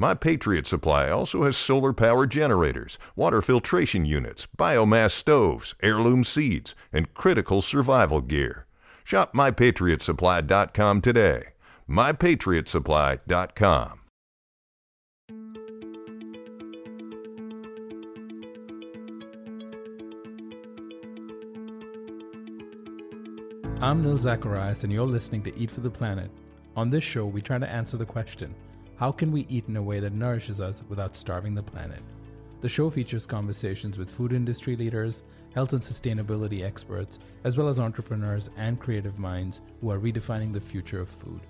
[0.00, 6.76] My Patriot Supply also has solar power generators, water filtration units, biomass stoves, heirloom seeds,
[6.92, 8.66] and critical survival gear.
[9.02, 11.42] Shop mypatriotsupply.com today.
[11.90, 14.00] mypatriotsupply.com.
[23.80, 26.30] I'm Nil Zacharias, and you're listening to Eat for the Planet.
[26.76, 28.54] On this show, we try to answer the question
[28.98, 32.02] how can we eat in a way that nourishes us without starving the planet?
[32.60, 35.22] The show features conversations with food industry leaders,
[35.54, 40.60] health and sustainability experts, as well as entrepreneurs and creative minds who are redefining the
[40.60, 41.40] future of food.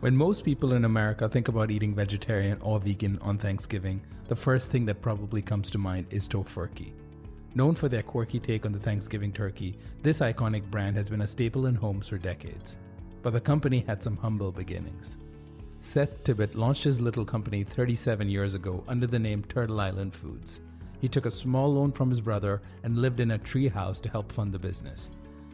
[0.00, 4.72] When most people in America think about eating vegetarian or vegan on Thanksgiving, the first
[4.72, 6.92] thing that probably comes to mind is Tofurky.
[7.54, 11.28] Known for their quirky take on the Thanksgiving turkey, this iconic brand has been a
[11.28, 12.76] staple in homes for decades.
[13.22, 15.18] But the company had some humble beginnings.
[15.82, 20.60] Seth Tibbott launched his little company 37 years ago under the name Turtle Island Foods.
[21.00, 24.30] He took a small loan from his brother and lived in a treehouse to help
[24.30, 25.10] fund the business.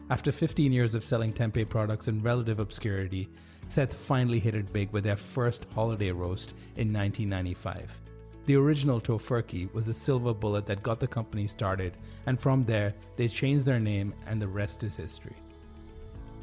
[0.09, 3.29] After 15 years of selling tempeh products in relative obscurity,
[3.69, 8.01] Seth finally hit it big with their first holiday roast in 1995.
[8.47, 12.93] The original Tofurky was the silver bullet that got the company started, and from there,
[13.15, 15.37] they changed their name, and the rest is history.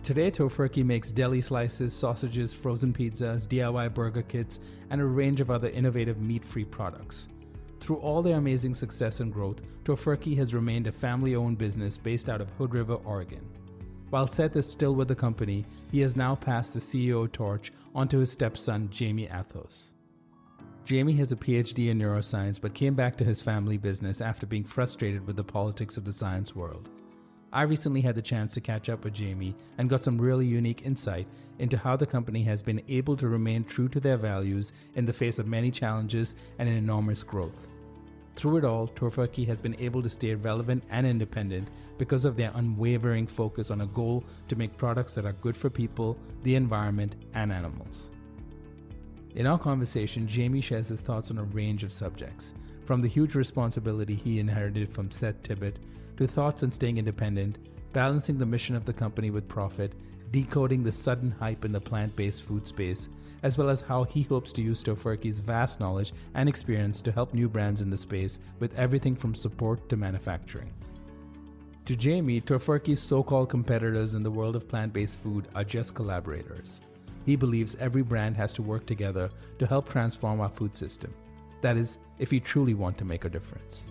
[0.04, 4.60] Today, Tofurky makes deli slices, sausages, frozen pizzas, DIY burger kits,
[4.90, 7.30] and a range of other innovative meat free products.
[7.80, 12.28] Through all their amazing success and growth, Tofurky has remained a family owned business based
[12.28, 13.48] out of Hood River, Oregon.
[14.10, 18.18] While Seth is still with the company, he has now passed the CEO torch onto
[18.18, 19.92] his stepson, Jaime Athos.
[20.86, 24.64] Jaime has a PhD in neuroscience but came back to his family business after being
[24.64, 26.90] frustrated with the politics of the science world.
[27.54, 30.82] I recently had the chance to catch up with Jaime and got some really unique
[30.84, 31.28] insight
[31.60, 35.12] into how the company has been able to remain true to their values in the
[35.12, 37.68] face of many challenges and an enormous growth.
[38.34, 42.50] Through it all, Tofurky has been able to stay relevant and independent because of their
[42.56, 47.14] unwavering focus on a goal to make products that are good for people, the environment,
[47.34, 48.10] and animals.
[49.36, 52.52] In our conversation, Jaime shares his thoughts on a range of subjects,
[52.84, 55.76] from the huge responsibility he inherited from Seth Tibbott
[56.16, 57.58] to thoughts on staying independent,
[57.92, 59.92] balancing the mission of the company with profit,
[60.30, 63.08] decoding the sudden hype in the plant based food space,
[63.42, 67.32] as well as how he hopes to use Tofurky's vast knowledge and experience to help
[67.32, 70.72] new brands in the space with everything from support to manufacturing.
[71.84, 75.94] To Jaime, Tofurky's so called competitors in the world of plant based food are just
[75.94, 76.80] collaborators.
[77.26, 81.14] He believes every brand has to work together to help transform our food system.
[81.60, 83.84] That is, if you truly want to make a difference.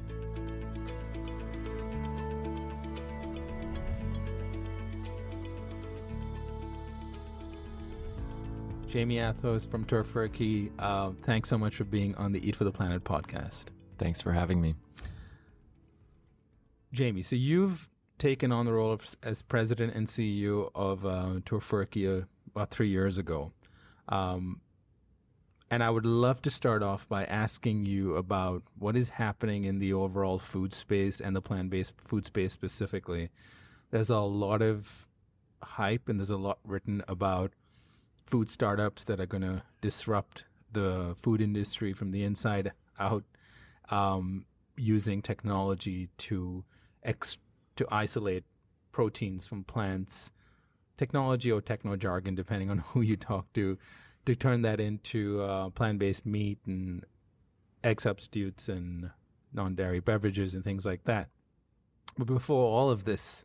[8.94, 12.72] Jaime Athos from Tofurky, uh, thanks so much for being on the Eat for the
[12.72, 13.66] Planet podcast.
[13.98, 14.76] Thanks for having me.
[16.96, 17.90] Jaime, so you've
[18.20, 22.90] taken on the role of, as president and CEO of uh, Tofurky uh, about three
[22.90, 23.52] years ago.
[24.10, 24.62] Um,
[25.72, 29.80] and I would love to start off by asking you about what is happening in
[29.80, 33.32] the overall food space and the plant based food space specifically.
[33.90, 35.08] There's a lot of
[35.64, 37.54] hype and there's a lot written about
[38.26, 43.24] food startups that are going to disrupt the food industry from the inside out
[43.90, 44.46] um,
[44.76, 46.64] using technology to
[47.04, 47.38] ex-
[47.76, 48.44] to isolate
[48.92, 50.32] proteins from plants.
[50.98, 53.78] Technology or techno jargon depending on who you talk to
[54.26, 57.06] to turn that into uh, plant-based meat and
[57.84, 59.12] egg substitutes and
[59.52, 61.28] non-dairy beverages and things like that.
[62.18, 63.44] But before all of this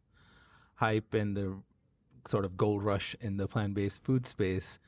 [0.77, 1.59] hype and the
[2.29, 4.79] sort of gold rush in the plant based food space,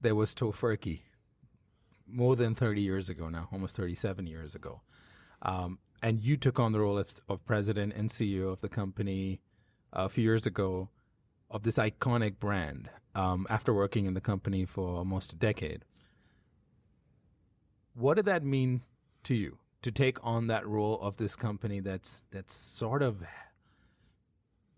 [0.00, 1.00] there was Tofurky
[2.06, 4.82] more than 30 years ago now, almost 37 years ago.
[5.42, 9.40] Um, and you took on the role of, of, president and CEO of the company
[9.92, 10.88] a few years ago
[11.50, 15.84] of this iconic brand um, after working in the company for almost a decade.
[17.94, 18.82] What did that mean
[19.24, 23.22] to you to take on that role of this company that's that's sort of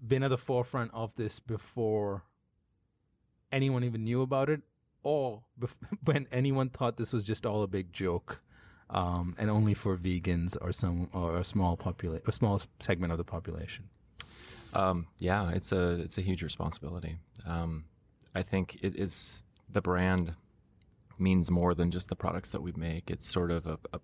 [0.07, 2.25] been at the forefront of this before
[3.53, 4.63] anyone even knew about it,
[5.03, 8.41] or bef- when anyone thought this was just all a big joke,
[8.91, 13.19] um, and only for vegans or some or a small popula- a small segment of
[13.19, 13.89] the population.
[14.75, 17.17] Um, yeah, it's a it's a huge responsibility.
[17.47, 17.85] Um,
[18.35, 20.35] I think it is the brand
[21.19, 23.11] means more than just the products that we make.
[23.11, 24.01] It's sort of a, a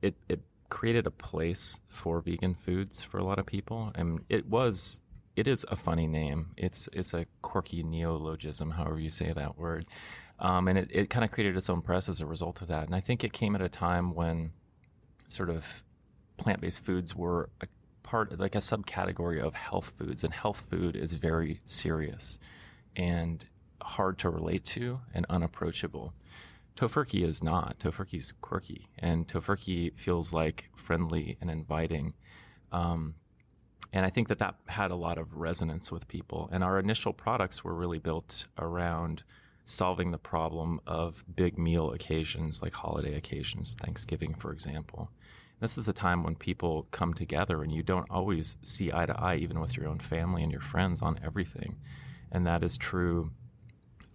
[0.00, 4.46] it it created a place for vegan foods for a lot of people, and it
[4.46, 5.00] was
[5.36, 6.50] it is a funny name.
[6.56, 9.86] It's it's a quirky neologism, however you say that word,
[10.38, 12.84] um, and it, it kind of created its own press as a result of that.
[12.84, 14.52] And I think it came at a time when
[15.26, 15.82] sort of
[16.36, 17.66] plant based foods were a
[18.02, 22.38] part like a subcategory of health foods, and health food is very serious
[22.94, 23.46] and
[23.80, 26.12] hard to relate to and unapproachable.
[26.76, 27.78] Tofurky is not.
[27.78, 32.14] Tofurky's quirky, and Tofurky feels like friendly and inviting.
[32.70, 33.14] Um,
[33.92, 36.48] and I think that that had a lot of resonance with people.
[36.50, 39.22] And our initial products were really built around
[39.64, 45.10] solving the problem of big meal occasions, like holiday occasions, Thanksgiving, for example.
[45.60, 49.20] This is a time when people come together and you don't always see eye to
[49.20, 51.76] eye, even with your own family and your friends, on everything.
[52.32, 53.30] And that is true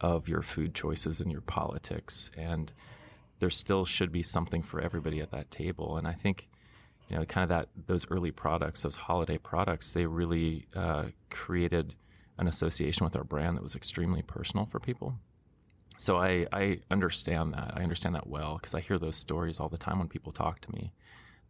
[0.01, 2.29] of your food choices and your politics.
[2.35, 2.73] And
[3.39, 5.97] there still should be something for everybody at that table.
[5.97, 6.49] And I think
[7.09, 11.95] you know, kind of that those early products, those holiday products, they really uh, created
[12.37, 15.15] an association with our brand that was extremely personal for people.
[15.97, 17.73] So I, I understand that.
[17.75, 20.61] I understand that well because I hear those stories all the time when people talk
[20.61, 20.93] to me.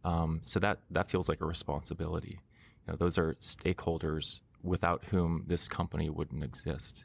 [0.04, 2.40] Um, so that that feels like a responsibility.
[2.86, 7.04] You know, those are stakeholders without whom this company wouldn't exist.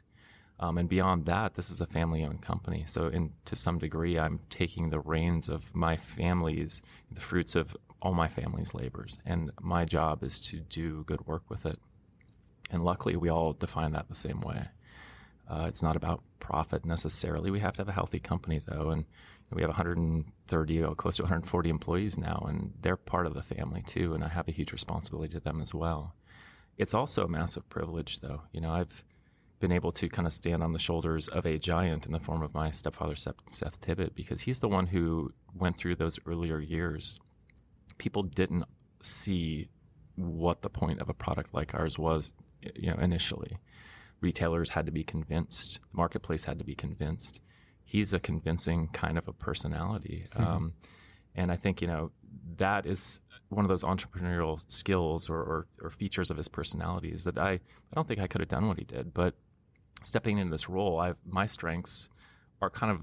[0.60, 2.84] Um, and beyond that, this is a family-owned company.
[2.86, 6.80] So, in to some degree, I'm taking the reins of my family's,
[7.10, 11.42] the fruits of all my family's labors, and my job is to do good work
[11.48, 11.78] with it.
[12.70, 14.68] And luckily, we all define that the same way.
[15.48, 17.50] Uh, it's not about profit necessarily.
[17.50, 19.06] We have to have a healthy company, though, and
[19.50, 23.82] we have 130, or close to 140 employees now, and they're part of the family
[23.82, 24.14] too.
[24.14, 26.14] And I have a huge responsibility to them as well.
[26.76, 28.42] It's also a massive privilege, though.
[28.52, 29.04] You know, I've
[29.60, 32.42] been able to kind of stand on the shoulders of a giant in the form
[32.42, 37.18] of my stepfather, Seth, Tibbott, because he's the one who went through those earlier years.
[37.98, 38.64] People didn't
[39.00, 39.68] see
[40.16, 42.30] what the point of a product like ours was,
[42.74, 43.58] you know, initially.
[44.20, 47.40] Retailers had to be convinced, the marketplace had to be convinced.
[47.84, 50.26] He's a convincing kind of a personality.
[50.34, 50.44] Mm-hmm.
[50.44, 50.72] Um,
[51.34, 52.10] and I think, you know,
[52.56, 57.24] that is one of those entrepreneurial skills or, or, or, features of his personality is
[57.24, 57.60] that I, I
[57.94, 59.34] don't think I could have done what he did, but
[60.02, 62.10] stepping into this role, I've, my strengths
[62.60, 63.00] are kind of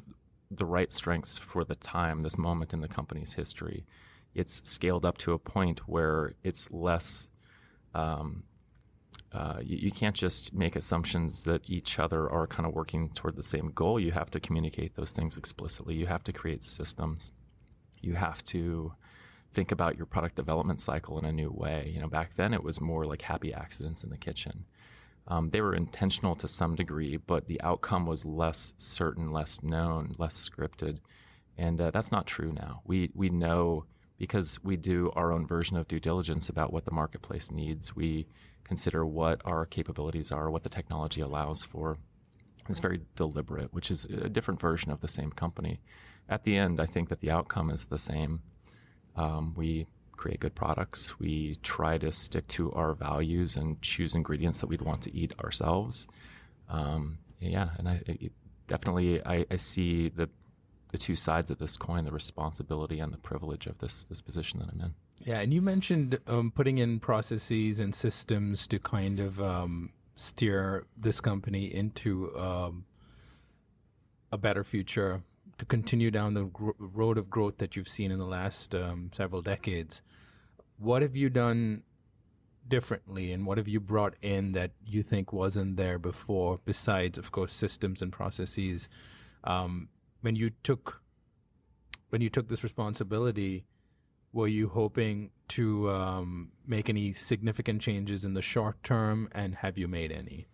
[0.50, 3.86] the right strengths for the time, this moment in the company's history.
[4.34, 7.30] It's scaled up to a point where it's less.
[7.94, 8.44] Um,
[9.34, 13.36] uh, you, you, can't just make assumptions that each other are kind of working toward
[13.36, 14.00] the same goal.
[14.00, 15.96] You have to communicate those things explicitly.
[15.96, 17.32] You have to create systems.
[18.02, 18.94] You have to
[19.54, 21.92] think about your product development cycle in a new way.
[21.94, 24.66] You know, back then it was more like happy accidents in the kitchen.
[25.28, 30.16] Um, they were intentional to some degree, but the outcome was less certain, less known,
[30.18, 30.98] less scripted,
[31.58, 32.82] and uh, that's not true now.
[32.86, 33.86] We we know
[34.22, 37.96] because we do our own version of due diligence about what the marketplace needs.
[37.96, 38.28] We
[38.64, 41.98] consider what our capabilities are, what the technology allows for.
[42.70, 45.80] It's very deliberate, which is a different version of the same company.
[46.30, 48.44] At the end, I think that the outcome is the same.
[49.16, 51.20] Um, we create good products.
[51.20, 55.34] We try to stick to our values and choose ingredients that we'd want to eat
[55.44, 56.08] ourselves.
[56.70, 58.34] Um, yeah, and I it,
[58.68, 60.30] definitely I, I, see the
[60.92, 64.60] the two sides of this coin: the responsibility and the privilege of this this position
[64.60, 64.94] that I'm in.
[65.26, 70.86] Yeah, and you mentioned um, putting in processes and systems to kind of um, steer
[70.98, 72.86] this company into um,
[74.32, 75.24] a better future
[75.58, 79.44] to continue down the road of growth that you've seen in the last um, several
[79.44, 80.02] decades.
[80.78, 81.84] What have you done
[82.68, 86.60] differently, and what have you brought in that you think wasn't there before?
[86.66, 88.90] Besides, of course, systems and processes.
[90.22, 91.02] When you took
[92.10, 93.66] when you took this responsibility,
[94.34, 99.78] were you hoping to um, make any significant changes in the short term, and have
[99.78, 100.48] you made any?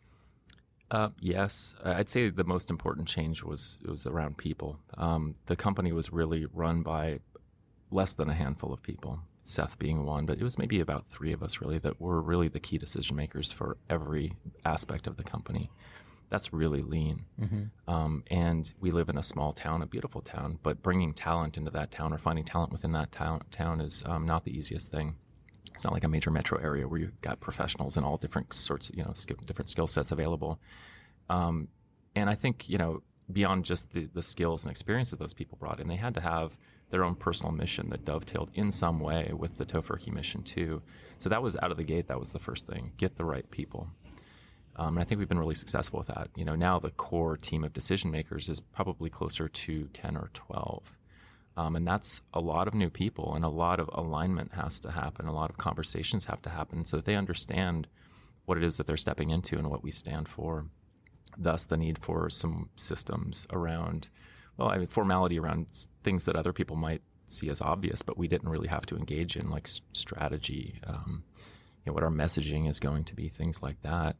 [0.89, 4.79] Uh, yes, I'd say the most important change was was around people.
[4.97, 7.19] Um, the company was really run by
[7.91, 11.33] less than a handful of people, Seth being one, but it was maybe about three
[11.33, 14.33] of us really that were really the key decision makers for every
[14.65, 15.69] aspect of the company.
[16.29, 17.25] That's really lean.
[17.87, 21.71] Um, and we live in a small town, a beautiful town, but bringing talent into
[21.71, 25.15] that town or finding talent within that town, town is um, not the easiest thing.
[25.73, 28.89] It's not like a major metro area where you've got professionals and all different sorts
[28.89, 30.59] of, you know, sk- different skill sets available.
[31.29, 31.67] Um,
[32.15, 35.57] and I think, you know, beyond just the, the skills and experience that those people
[35.59, 36.57] brought in, they had to have
[36.89, 40.81] their own personal mission that dovetailed in some way with the Tofurky mission too.
[41.19, 42.07] So that was out of the gate.
[42.07, 43.89] That was the first thing: get the right people.
[44.77, 46.29] Um, and I think we've been really successful with that.
[46.35, 50.29] You know, now the core team of decision makers is probably closer to ten or
[50.33, 50.83] twelve,
[51.55, 54.91] um, and that's a lot of new people, and a lot of alignment has to
[54.91, 55.27] happen.
[55.27, 57.87] A lot of conversations have to happen so that they understand
[58.45, 60.65] what it is that they're stepping into and what we stand for.
[61.37, 64.09] Thus, the need for some systems around
[64.57, 65.67] well, I mean, formality around
[66.03, 69.35] things that other people might see as obvious, but we didn't really have to engage
[69.37, 71.23] in, like strategy, um,
[71.85, 74.15] you know, what our messaging is going to be, things like that.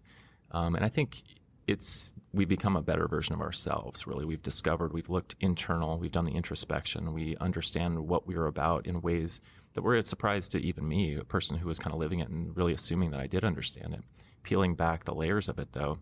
[0.52, 1.24] Um, and I think
[1.68, 4.08] it's we become a better version of ourselves.
[4.08, 8.86] Really, we've discovered, we've looked internal, we've done the introspection, we understand what we're about
[8.86, 9.42] in ways
[9.74, 12.30] that were a surprise to even me, a person who was kind of living it
[12.30, 14.02] and really assuming that I did understand it.
[14.44, 16.00] Peeling back the layers of it, though,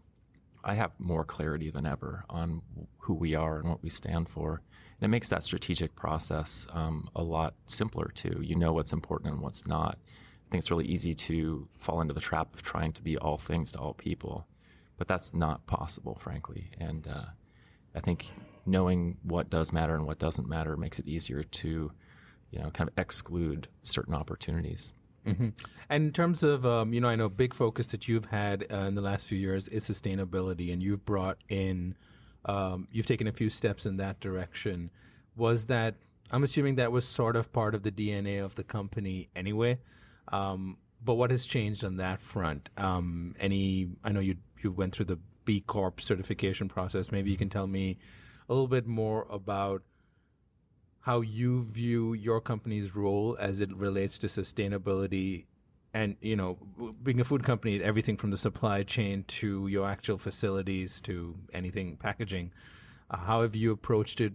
[0.63, 2.61] I have more clarity than ever on
[2.99, 4.61] who we are and what we stand for.
[4.99, 8.39] And it makes that strategic process um, a lot simpler too.
[8.41, 9.99] You know what's important and what's not.
[10.47, 13.37] I think it's really easy to fall into the trap of trying to be all
[13.37, 14.45] things to all people,
[14.97, 16.71] but that's not possible, frankly.
[16.79, 17.25] And uh,
[17.95, 18.31] I think
[18.65, 21.91] knowing what does matter and what doesn't matter makes it easier to,
[22.51, 24.93] you know, kind of exclude certain opportunities.
[25.25, 25.49] Mm-hmm.
[25.89, 28.65] And in terms of, um, you know, I know a big focus that you've had
[28.71, 31.95] uh, in the last few years is sustainability, and you've brought in,
[32.45, 34.91] um, you've taken a few steps in that direction.
[35.35, 35.95] Was that,
[36.29, 39.79] I'm assuming that was sort of part of the DNA of the company anyway.
[40.29, 42.69] Um, but what has changed on that front?
[42.77, 47.11] Um, any, I know you you went through the B Corp certification process.
[47.11, 47.97] Maybe you can tell me
[48.49, 49.83] a little bit more about
[51.01, 55.45] how you view your company's role as it relates to sustainability
[55.93, 56.57] and you know
[57.03, 61.95] being a food company everything from the supply chain to your actual facilities to anything
[61.95, 62.51] packaging
[63.11, 64.33] uh, how have you approached it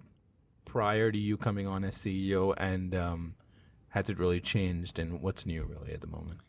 [0.65, 3.35] prior to you coming on as ceo and um,
[3.91, 6.41] has it really changed and what's new really at the moment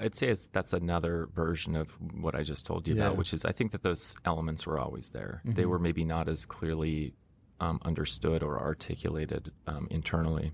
[0.00, 3.06] I'd say it's, that's another version of what I just told you Yeah.
[3.06, 5.42] about, which is I think that those elements were always there.
[5.44, 7.14] They were maybe not as clearly
[7.58, 10.52] um, understood or articulated um, internally.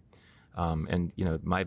[0.57, 1.67] Um, and you know, my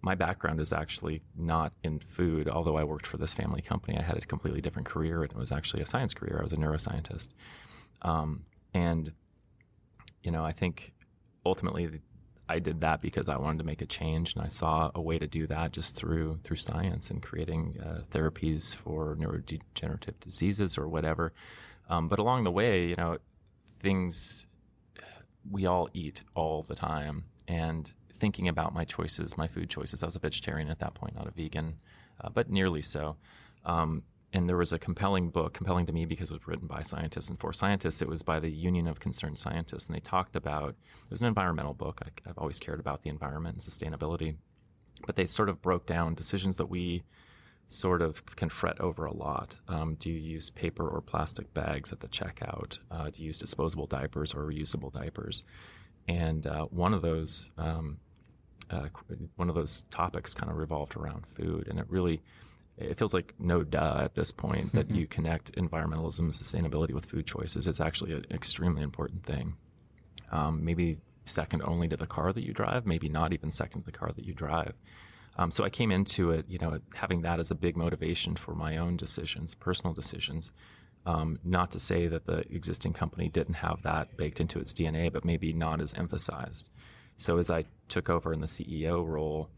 [0.00, 2.48] my background is actually not in food.
[2.48, 5.36] Although I worked for this family company, I had a completely different career, and it
[5.36, 6.38] was actually a science career.
[6.40, 7.28] I was a neuroscientist,
[8.00, 9.12] um, and
[10.22, 10.94] you know, I think
[11.44, 12.00] ultimately
[12.48, 15.18] I did that because I wanted to make a change, and I saw a way
[15.18, 20.88] to do that just through through science and creating uh, therapies for neurodegenerative diseases or
[20.88, 21.32] whatever.
[21.88, 23.18] Um, but along the way, you know,
[23.80, 24.46] things
[25.50, 30.02] we all eat all the time, and thinking about my choices, my food choices.
[30.02, 31.78] I was a vegetarian at that point, not a vegan,
[32.20, 33.16] uh, but nearly so.
[33.64, 34.02] Um,
[34.34, 37.30] and there was a compelling book, compelling to me because it was written by scientists
[37.30, 38.02] and for scientists.
[38.02, 41.28] It was by the Union of Concerned Scientists, and they talked about it was an
[41.28, 42.02] environmental book.
[42.04, 44.34] I, I've always cared about the environment and sustainability,
[45.06, 47.04] but they sort of broke down decisions that we
[47.68, 49.56] sort of can fret over a lot.
[49.68, 52.78] Um, do you use paper or plastic bags at the checkout?
[52.90, 55.44] Uh, do you use disposable diapers or reusable diapers?
[56.08, 57.98] And uh, one of those um,
[58.68, 58.88] uh,
[59.36, 62.20] one of those topics kind of revolved around food, and it really
[62.76, 67.06] it feels like no duh at this point that you connect environmentalism and sustainability with
[67.06, 67.66] food choices.
[67.66, 69.56] It's actually an extremely important thing.
[70.32, 73.86] Um, maybe second only to the car that you drive, maybe not even second to
[73.86, 74.74] the car that you drive.
[75.36, 78.54] Um, so I came into it, you know, having that as a big motivation for
[78.54, 80.50] my own decisions, personal decisions.
[81.06, 85.12] Um, not to say that the existing company didn't have that baked into its DNA,
[85.12, 86.70] but maybe not as emphasized.
[87.16, 89.50] So as I took over in the CEO role,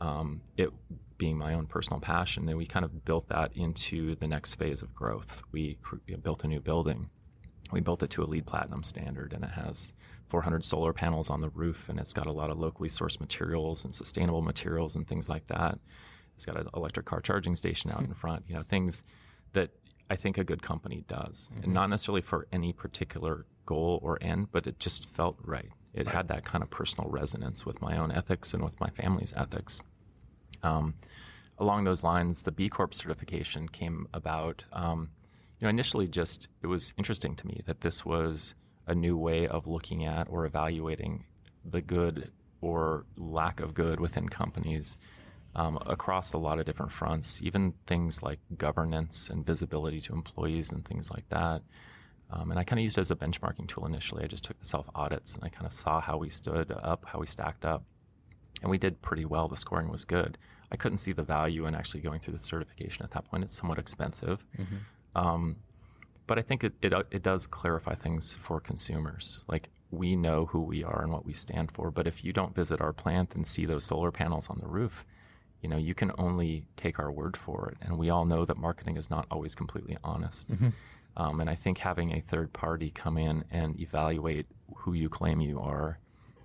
[0.00, 0.70] um, it
[1.16, 4.82] being my own personal passion, then we kind of built that into the next phase
[4.82, 5.42] of growth.
[5.52, 7.10] We cr- built a new building.
[7.72, 9.94] We built it to a LEED Platinum standard, and it has
[10.28, 13.84] 400 solar panels on the roof, and it's got a lot of locally sourced materials
[13.84, 15.78] and sustainable materials and things like that.
[16.36, 18.44] It's got an electric car charging station out in front.
[18.48, 19.02] You know, things
[19.52, 19.70] that
[20.10, 24.48] I think a good company does, and not necessarily for any particular goal or end,
[24.52, 25.70] but it just felt right.
[25.94, 29.32] It had that kind of personal resonance with my own ethics and with my family's
[29.36, 29.80] ethics.
[30.62, 30.94] Um,
[31.58, 34.64] along those lines, the B Corp certification came about.
[34.72, 35.10] Um,
[35.60, 38.54] you know, initially, just it was interesting to me that this was
[38.86, 41.24] a new way of looking at or evaluating
[41.64, 44.98] the good or lack of good within companies
[45.54, 50.72] um, across a lot of different fronts, even things like governance and visibility to employees
[50.72, 51.62] and things like that.
[52.34, 54.24] Um, and I kind of used it as a benchmarking tool initially.
[54.24, 57.04] I just took the self audits and I kind of saw how we stood up,
[57.06, 57.84] how we stacked up.
[58.62, 59.46] And we did pretty well.
[59.46, 60.36] The scoring was good.
[60.72, 63.44] I couldn't see the value in actually going through the certification at that point.
[63.44, 64.44] It's somewhat expensive.
[64.58, 64.76] Mm-hmm.
[65.26, 65.56] Um,
[66.26, 69.44] but I think it, it, it does clarify things for consumers.
[69.46, 71.90] Like we know who we are and what we stand for.
[71.90, 75.04] But if you don't visit our plant and see those solar panels on the roof,
[75.62, 77.86] you know, you can only take our word for it.
[77.86, 80.48] And we all know that marketing is not always completely honest.
[80.48, 80.70] Mm-hmm.
[81.16, 85.40] Um, and I think having a third party come in and evaluate who you claim
[85.40, 85.98] you are,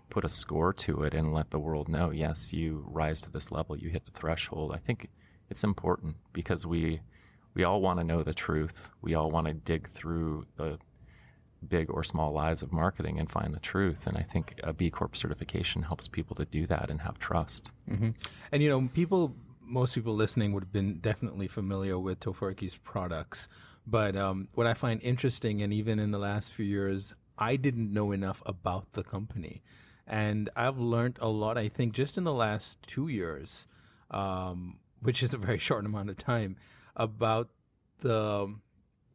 [0.10, 3.52] put a score to it, and let the world know, yes, you rise to this
[3.52, 4.72] level, you hit the threshold.
[4.74, 5.10] I think
[5.50, 7.02] it's important because we
[7.56, 8.90] we all want to know the truth.
[9.02, 10.78] We all want to dig through the
[11.68, 14.08] big or small lies of marketing and find the truth.
[14.08, 17.72] And I think a B Corp certification helps people to do that and have trust.
[17.90, 18.12] Mm-hmm.
[18.52, 23.48] And you know, people, most people listening would have been definitely familiar with Tofurky's products.
[23.86, 27.92] But um, what I find interesting, and even in the last few years, I didn't
[27.92, 29.62] know enough about the company.
[30.06, 33.68] And I've learned a lot, I think, just in the last two years,
[34.12, 36.56] um, which is a very short amount of time,
[36.96, 37.50] about
[38.02, 38.54] the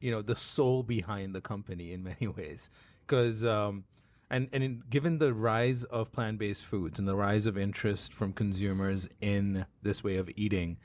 [0.00, 2.68] you know the soul behind the company in many ways
[3.06, 3.84] because um,
[4.30, 8.32] and and in, given the rise of plant-based foods and the rise of interest from
[8.32, 10.76] consumers in this way of eating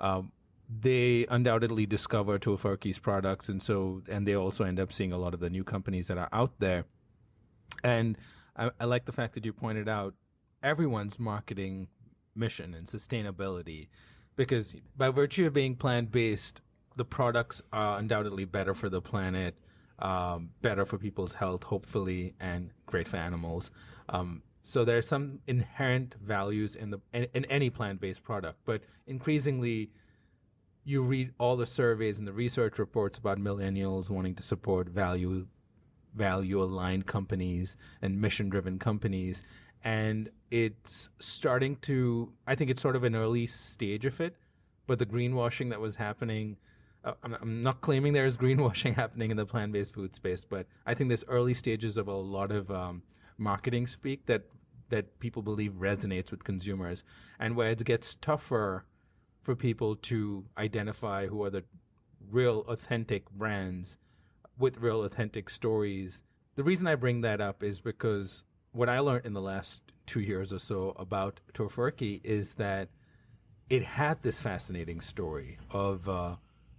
[0.00, 0.32] um,
[0.68, 5.34] they undoubtedly discover Tofurky's products and so and they also end up seeing a lot
[5.34, 6.84] of the new companies that are out there
[7.84, 8.16] and
[8.56, 10.14] I, I like the fact that you pointed out
[10.62, 11.88] everyone's marketing
[12.34, 13.88] mission and sustainability
[14.34, 16.62] because by virtue of being plant-based
[16.96, 19.54] the products are undoubtedly better for the planet,
[19.98, 23.70] um, better for people's health, hopefully, and great for animals.
[24.08, 28.82] Um, so there are some inherent values in the in, in any plant-based product, but
[29.06, 29.90] increasingly,
[30.86, 35.46] you read all the surveys and the research reports about millennials wanting to support value
[36.14, 39.42] value aligned companies and mission driven companies
[39.84, 44.36] and it's starting to i think it's sort of an early stage of it
[44.86, 46.56] but the greenwashing that was happening
[47.04, 50.94] uh, I'm, not claiming there is greenwashing happening in the plant-based food space, but I
[50.94, 53.02] think there's early stages of a lot of um,
[53.38, 54.42] marketing speak that
[54.88, 57.04] that people believe resonates with consumers,
[57.38, 58.86] and where it gets tougher
[59.46, 61.62] for people to identify who are the
[62.32, 63.96] real authentic brands
[64.58, 66.20] with real authentic stories.
[66.56, 70.18] The reason I bring that up is because what I learned in the last two
[70.18, 72.88] years or so about Tofurky is that
[73.70, 76.34] it had this fascinating story of uh,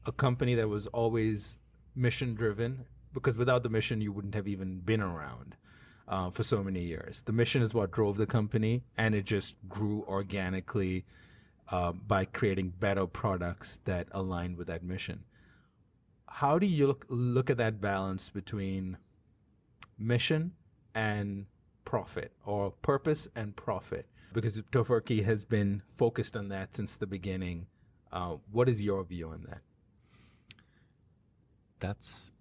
[0.06, 1.58] a company that was always
[1.96, 5.56] mission driven because without the mission you wouldn't have even been around
[6.10, 9.56] uh, for so many years the mission is what drove the company and it just
[9.68, 11.04] grew organically
[11.70, 15.24] uh, by creating better products that align with that mission
[16.30, 18.98] how do you look, look at that balance between
[19.98, 20.52] mission
[20.94, 21.46] and
[21.86, 27.68] profit or purpose and profit because Tofurky has been focused on that since the beginning
[28.12, 29.62] uh, what is your view on that
[31.80, 32.32] that's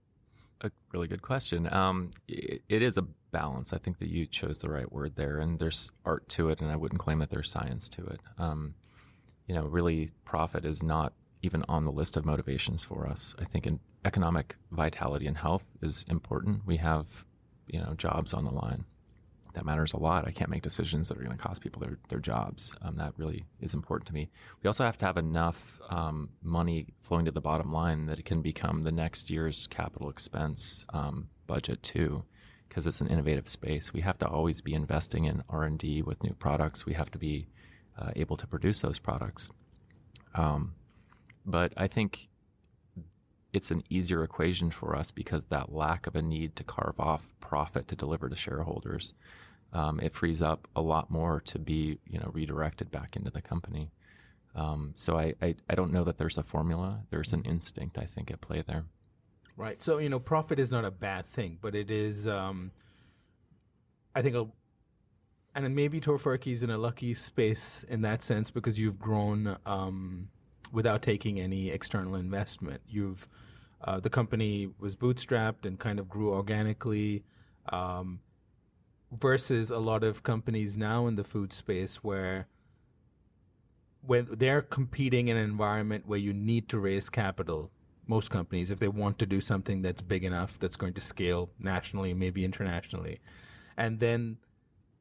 [0.62, 1.72] a really good question.
[1.72, 3.72] Um, it, it is a balance.
[3.72, 6.70] I think that you chose the right word there, and there's art to it, and
[6.70, 8.20] I wouldn't claim that there's science to it.
[8.38, 8.74] Um,
[9.46, 13.34] you know, really, profit is not even on the list of motivations for us.
[13.38, 16.66] I think in economic vitality and health is important.
[16.66, 17.24] We have,
[17.66, 18.84] you know, jobs on the line
[19.54, 20.28] that matters a lot.
[20.28, 22.74] I can't make decisions that are going to cost people their, their jobs.
[22.82, 24.28] Um, that really is important to me.
[24.62, 28.26] We also have to have enough um, money flowing to the bottom line that it
[28.26, 32.24] can become the next year's capital expense um, budget too,
[32.68, 33.94] because it's an innovative space.
[33.94, 36.84] We have to always be investing in R and D with new products.
[36.84, 37.46] We have to be
[37.98, 39.50] uh, able to produce those products.
[40.34, 40.74] Um,
[41.44, 42.28] but I think
[43.52, 47.28] it's an easier equation for us because that lack of a need to carve off
[47.40, 49.14] profit to deliver to shareholders
[49.72, 53.42] um, it frees up a lot more to be you know redirected back into the
[53.42, 53.90] company.
[54.54, 57.02] Um, so I, I, I don't know that there's a formula.
[57.10, 58.84] There's an instinct I think at play there.
[59.56, 59.82] Right.
[59.82, 62.26] So you know, profit is not a bad thing, but it is.
[62.26, 62.70] Um,
[64.14, 64.46] I think a
[65.64, 66.00] and maybe
[66.46, 70.28] is in a lucky space in that sense because you've grown um,
[70.70, 72.82] without taking any external investment.
[72.86, 73.26] You've
[73.82, 77.24] uh, the company was bootstrapped and kind of grew organically.
[77.70, 78.20] Um,
[79.12, 82.48] versus a lot of companies now in the food space where
[84.04, 87.70] when they're competing in an environment where you need to raise capital
[88.06, 91.50] most companies if they want to do something that's big enough that's going to scale
[91.58, 93.20] nationally maybe internationally
[93.76, 94.36] and then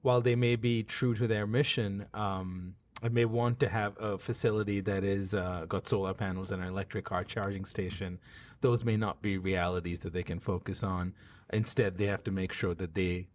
[0.05, 4.17] while they may be true to their mission um, I may want to have a
[4.17, 8.19] facility that is uh, got solar panels and an electric car charging station.
[8.61, 11.13] Those may not be realities that they can focus on.
[11.51, 13.27] Instead, they have to make sure that they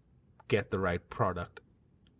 [0.48, 1.60] get the right product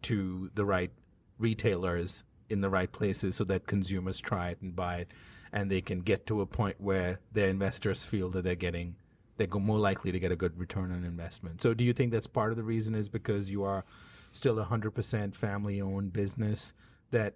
[0.02, 0.92] to the right
[1.38, 5.08] retailers in the right places so that consumers try it and buy it
[5.52, 8.96] and they can get to a point where their investors feel that they're getting
[9.38, 11.62] they're more likely to get a good return on investment.
[11.62, 13.84] So do you think that's part of the reason is because you are
[14.30, 16.72] still a 100% family owned business
[17.10, 17.34] that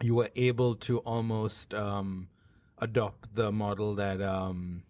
[0.00, 2.28] you were able to almost um,
[2.78, 4.82] adopt the model that um,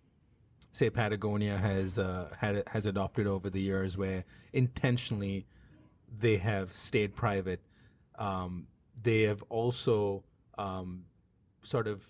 [0.73, 5.47] say Patagonia has uh, had has adopted over the years where intentionally
[6.19, 7.61] they have stayed private.
[8.19, 8.67] Um,
[9.03, 10.25] they have also
[10.59, 11.05] um,
[11.63, 12.05] sort of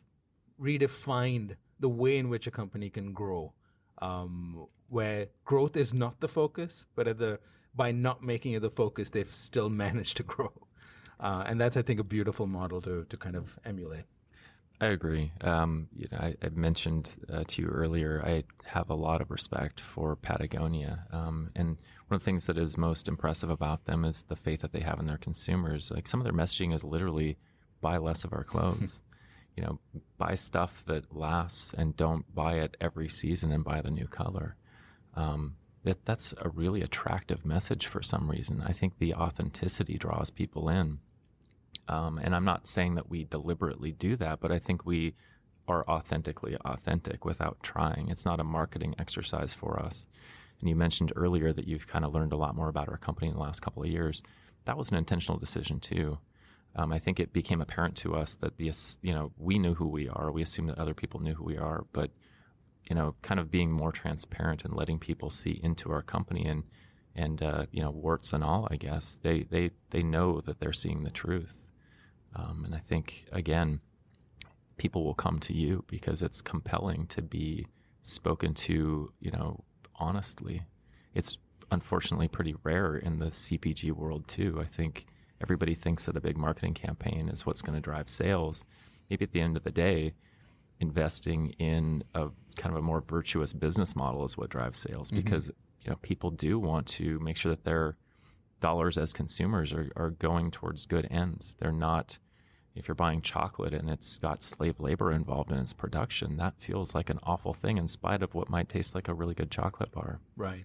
[0.60, 3.52] redefined the way in which a company can grow,
[4.00, 7.38] um, where growth is not the focus, but at the
[7.74, 10.52] by not making it the focus, they've still managed to grow,
[11.20, 14.04] uh, and that's I think a beautiful model to to kind of emulate.
[14.80, 15.32] I agree.
[15.40, 18.20] Um, you know, I, I mentioned uh, to you earlier.
[18.24, 21.68] I have a lot of respect for Patagonia, um, and
[22.08, 24.80] one of the things that is most impressive about them is the faith that they
[24.80, 25.90] have in their consumers.
[25.90, 27.38] Like some of their messaging is literally
[27.80, 29.02] buy less of our clothes.
[29.56, 29.78] you know,
[30.18, 34.56] buy stuff that lasts and don't buy it every season and buy the new color.
[35.14, 38.62] Um, that that's a really attractive message for some reason.
[38.66, 40.98] I think the authenticity draws people in.
[41.86, 45.14] Um, and I'm not saying that we deliberately do that, but I think we
[45.68, 48.08] are authentically authentic without trying.
[48.08, 50.06] It's not a marketing exercise for us.
[50.60, 53.28] And you mentioned earlier that you've kind of learned a lot more about our company
[53.28, 54.22] in the last couple of years.
[54.64, 56.18] That was an intentional decision too.
[56.76, 59.86] Um, I think it became apparent to us that the you know we knew who
[59.86, 60.32] we are.
[60.32, 62.10] We assumed that other people knew who we are, but
[62.88, 66.64] you know, kind of being more transparent and letting people see into our company and
[67.16, 68.68] and uh, you know warts and all.
[68.70, 71.68] I guess they they they know that they're seeing the truth,
[72.34, 73.80] um, and I think again,
[74.76, 77.66] people will come to you because it's compelling to be
[78.02, 79.12] spoken to.
[79.20, 79.64] You know,
[79.96, 80.62] honestly,
[81.14, 81.38] it's
[81.70, 84.58] unfortunately pretty rare in the CPG world too.
[84.60, 85.06] I think
[85.40, 88.64] everybody thinks that a big marketing campaign is what's going to drive sales.
[89.08, 90.14] Maybe at the end of the day,
[90.80, 95.22] investing in a kind of a more virtuous business model is what drives sales mm-hmm.
[95.22, 97.96] because you know people do want to make sure that their
[98.60, 101.56] dollars as consumers are, are going towards good ends.
[101.60, 102.18] They're not
[102.74, 106.94] if you're buying chocolate and it's got slave labor involved in its production, that feels
[106.94, 109.92] like an awful thing in spite of what might taste like a really good chocolate
[109.92, 110.18] bar.
[110.36, 110.64] Right.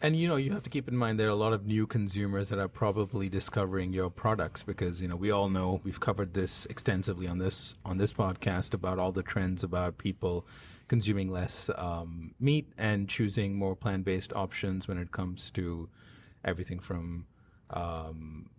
[0.00, 1.86] And you know, you have to keep in mind there are a lot of new
[1.86, 6.34] consumers that are probably discovering your products because you know we all know we've covered
[6.34, 10.46] this extensively on this on this podcast about all the trends about people
[10.88, 15.88] consuming less um, meat and choosing more plant based options when it comes to
[16.44, 17.26] everything from
[17.70, 18.50] um,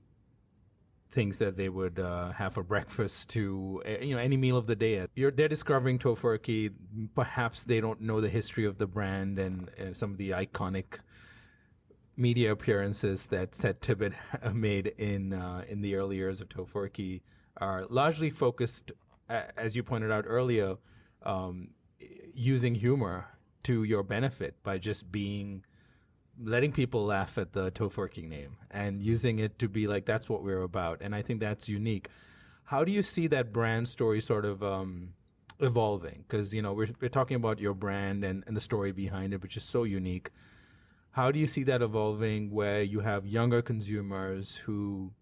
[1.12, 4.68] things that they would uh, have for breakfast to eh, you know any meal of
[4.68, 5.06] the day.
[5.16, 6.72] You're, they're discovering Tofurky.
[7.16, 11.00] Perhaps they don't know the history of the brand and, and some of the iconic
[12.18, 14.14] media appearances that Seth Tibbott
[14.54, 17.22] made in uh, in the early years of Tofurky
[17.58, 18.92] are largely focused,
[19.30, 20.76] as you pointed out earlier,
[21.24, 21.70] um,
[22.34, 23.28] using humor
[23.64, 25.64] to your benefit by just being
[26.42, 30.44] letting people laugh at the Tofurky name and using it to be like that's what
[30.44, 32.10] we're about, and I think that's unique.
[32.66, 35.14] How do you see that brand story sort of um,
[35.60, 36.26] evolving?
[36.28, 39.42] Because you know we're we're talking about your brand and, and the story behind it,
[39.42, 40.30] which is so unique
[41.16, 45.14] how do you see that evolving where you have younger consumers who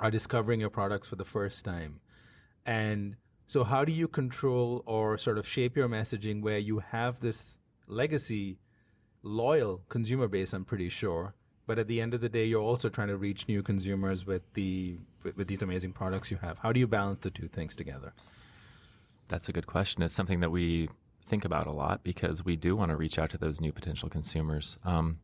[0.00, 2.00] are discovering your products for the first time?
[2.66, 3.14] And
[3.46, 7.56] so, how do you control or sort of shape your messaging where you have this
[7.86, 8.58] legacy,
[9.22, 10.52] loyal consumer base?
[10.52, 11.34] I'm pretty sure,
[11.68, 14.42] but at the end of the day, you're also trying to reach new consumers with
[14.54, 16.58] the with, with these amazing products you have.
[16.58, 18.12] How do you balance the two things together?
[19.28, 20.02] That's a good question.
[20.02, 20.88] It's something that we
[21.26, 24.08] think about a lot because we do want to reach out to those new potential
[24.08, 24.78] consumers.
[24.84, 25.20] Um,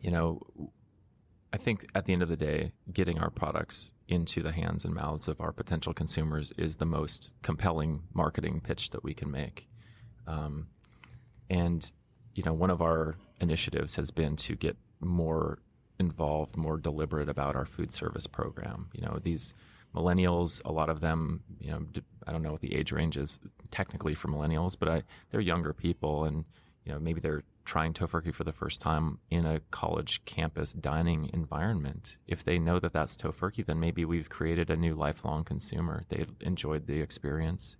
[0.00, 0.40] you know,
[1.52, 4.94] I think at the end of the day, getting our products into the hands and
[4.94, 9.68] mouths of our potential consumers is the most compelling marketing pitch that we can make.
[10.26, 10.68] Um,
[11.48, 11.90] and,
[12.34, 15.58] you know, one of our initiatives has been to get more
[15.98, 18.88] involved, more deliberate about our food service program.
[18.92, 19.54] You know, these
[19.96, 21.86] millennials, a lot of them, you know,
[22.26, 23.38] I don't know what the age range is
[23.70, 26.44] technically for millennials, but I, they're younger people, and
[26.84, 31.30] you know, maybe they're trying Tofurky for the first time in a college campus dining
[31.32, 32.16] environment.
[32.28, 36.04] If they know that that's Tofurky, then maybe we've created a new lifelong consumer.
[36.08, 37.76] They enjoyed the experience.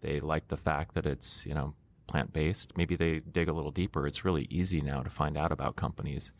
[0.00, 1.74] They like the fact that it's you know
[2.06, 2.76] plant based.
[2.76, 4.06] Maybe they dig a little deeper.
[4.06, 6.32] It's really easy now to find out about companies,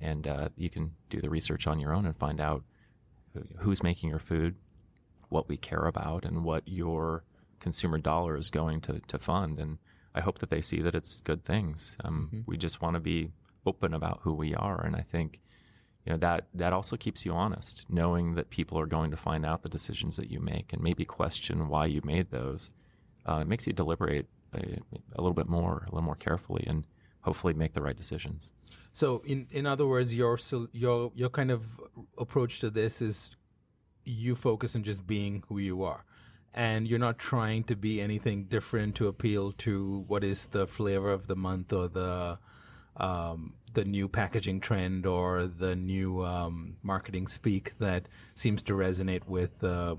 [0.00, 2.62] and uh, you can do the research on your own and find out
[3.58, 4.56] who's making your food,
[5.28, 7.24] what we care about and what your
[7.60, 9.58] consumer dollar is going to, to fund.
[9.58, 9.78] And
[10.14, 11.96] I hope that they see that it's good things.
[12.04, 12.42] Um, mm-hmm.
[12.46, 13.30] We just want to be
[13.66, 14.84] open about who we are.
[14.84, 15.40] And I think,
[16.04, 19.44] you know, that, that also keeps you honest, knowing that people are going to find
[19.44, 22.70] out the decisions that you make and maybe question why you made those.
[23.26, 24.78] Uh, it makes you deliberate a,
[25.16, 26.86] a little bit more, a little more carefully and
[27.20, 28.52] hopefully make the right decisions.
[28.92, 30.38] So, in, in other words, your,
[30.72, 31.66] your, your kind of
[32.16, 33.30] approach to this is
[34.08, 36.04] you focus on just being who you are
[36.54, 41.12] and you're not trying to be anything different to appeal to what is the flavor
[41.12, 42.38] of the month or the
[42.96, 49.26] um, the new packaging trend or the new um, marketing speak that seems to resonate
[49.28, 49.94] with uh,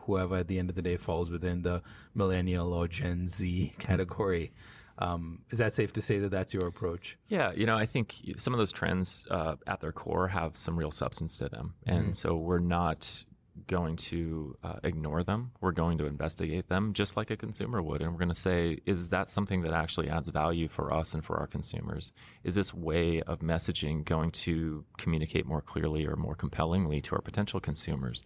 [0.00, 1.82] whoever at the end of the day falls within the
[2.14, 4.52] millennial or Gen Z category.
[4.98, 7.16] Um, is that safe to say that that's your approach?
[7.28, 10.78] Yeah, you know, I think some of those trends uh, at their core have some
[10.78, 12.12] real substance to them, and mm-hmm.
[12.12, 13.24] so we're not
[13.66, 15.52] going to uh, ignore them.
[15.60, 18.02] We're going to investigate them just like a consumer would.
[18.02, 21.24] And we're going to say, is that something that actually adds value for us and
[21.24, 22.12] for our consumers?
[22.44, 27.20] Is this way of messaging going to communicate more clearly or more compellingly to our
[27.20, 28.22] potential consumers?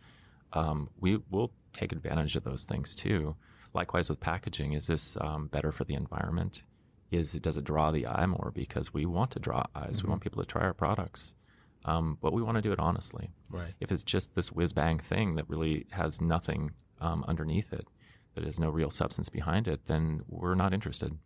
[0.53, 3.37] Um, we will take advantage of those things too.
[3.75, 6.63] Likewise with packaging, is this um, better for the environment?
[7.11, 9.99] Is it, does it draw the eye more because we want to draw eyes?
[9.99, 10.07] Mm-hmm.
[10.07, 11.35] We want people to try our products.
[11.87, 13.31] Um, but we want to do it honestly.
[13.49, 13.73] Right.
[13.81, 17.87] If it's just this whiz bang thing that really has nothing um, underneath it,
[18.35, 21.17] that has no real substance behind it, then we're not interested.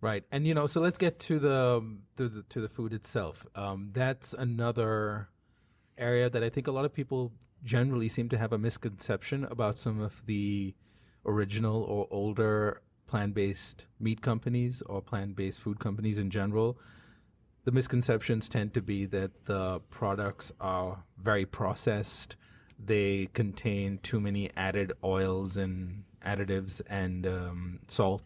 [0.00, 1.80] Right, and you know, so let's get to the
[2.16, 3.46] to the, to the food itself.
[3.54, 5.28] Um, that's another
[5.96, 9.78] area that I think a lot of people generally seem to have a misconception about
[9.78, 10.74] some of the
[11.24, 16.78] original or older plant-based meat companies or plant-based food companies in general
[17.64, 22.36] the misconceptions tend to be that the products are very processed.
[22.84, 28.22] They contain too many added oils and additives and um, salt.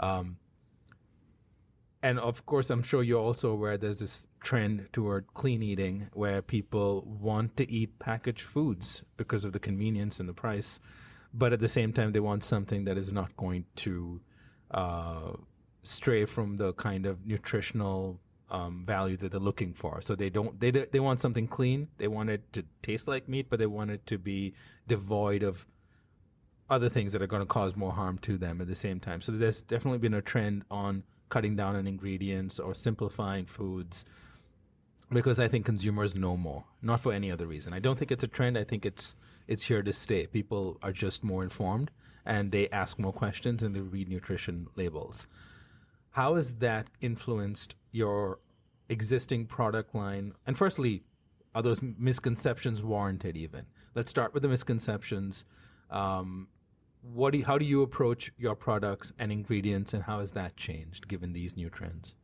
[0.00, 0.38] Um,
[2.02, 6.42] and of course, I'm sure you're also aware there's this trend toward clean eating where
[6.42, 10.80] people want to eat packaged foods because of the convenience and the price.
[11.32, 14.20] But at the same time, they want something that is not going to
[14.70, 15.32] uh,
[15.82, 18.20] stray from the kind of nutritional
[18.54, 20.00] um, value that they're looking for.
[20.00, 21.88] So they don't they they want something clean.
[21.98, 24.54] They want it to taste like meat, but they want it to be
[24.86, 25.66] devoid of
[26.70, 29.20] other things that are going to cause more harm to them at the same time.
[29.20, 34.04] So there's definitely been a trend on cutting down on ingredients or simplifying foods
[35.10, 37.72] because I think consumers know more, not for any other reason.
[37.72, 38.56] I don't think it's a trend.
[38.56, 39.16] I think it's
[39.48, 40.26] it's here to stay.
[40.28, 41.90] People are just more informed
[42.24, 45.26] and they ask more questions and they read nutrition labels.
[46.10, 48.38] How has that influenced your
[48.88, 50.32] existing product line?
[50.46, 51.02] And firstly,
[51.54, 53.36] are those misconceptions warranted?
[53.36, 55.44] Even let's start with the misconceptions.
[55.90, 56.48] Um,
[57.12, 60.56] what do you, how do you approach your products and ingredients, and how has that
[60.56, 62.16] changed given these new trends?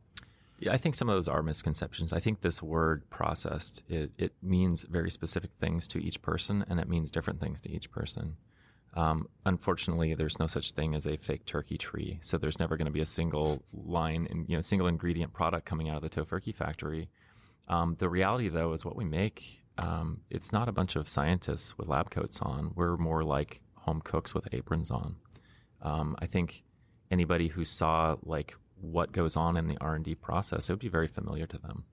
[0.59, 2.13] Yeah, I think some of those are misconceptions.
[2.13, 6.79] I think this word processed it, it means very specific things to each person, and
[6.79, 8.37] it means different things to each person.
[8.93, 12.19] Um, unfortunately, there's no such thing as a fake turkey tree.
[12.21, 15.65] So there's never going to be a single line and you know single ingredient product
[15.65, 17.09] coming out of the Tofurky factory.
[17.67, 19.61] Um, the reality, though, is what we make.
[19.77, 22.73] Um, it's not a bunch of scientists with lab coats on.
[22.75, 25.15] We're more like home cooks with aprons on.
[25.81, 26.63] Um, I think
[27.09, 30.79] anybody who saw like what goes on in the R and D process, it would
[30.79, 31.85] be very familiar to them.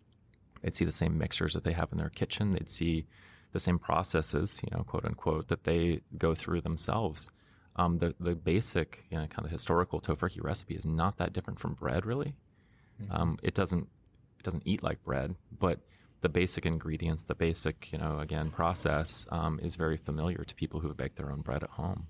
[0.63, 2.53] They'd see the same mixtures that they have in their kitchen.
[2.53, 3.07] They'd see
[3.53, 7.31] the same processes, you know, quote unquote, that they go through themselves.
[7.77, 11.61] Um, the the basic, you know, kind of historical Tofurky recipe is not that different
[11.61, 12.35] from bread, really.
[13.01, 13.13] Mm-hmm.
[13.13, 13.89] Um, it doesn't
[14.39, 15.81] it doesn't eat like bread, but
[16.21, 20.81] the basic ingredients, the basic, you know, again, process um, is very familiar to people
[20.81, 22.07] who have baked their own bread at home.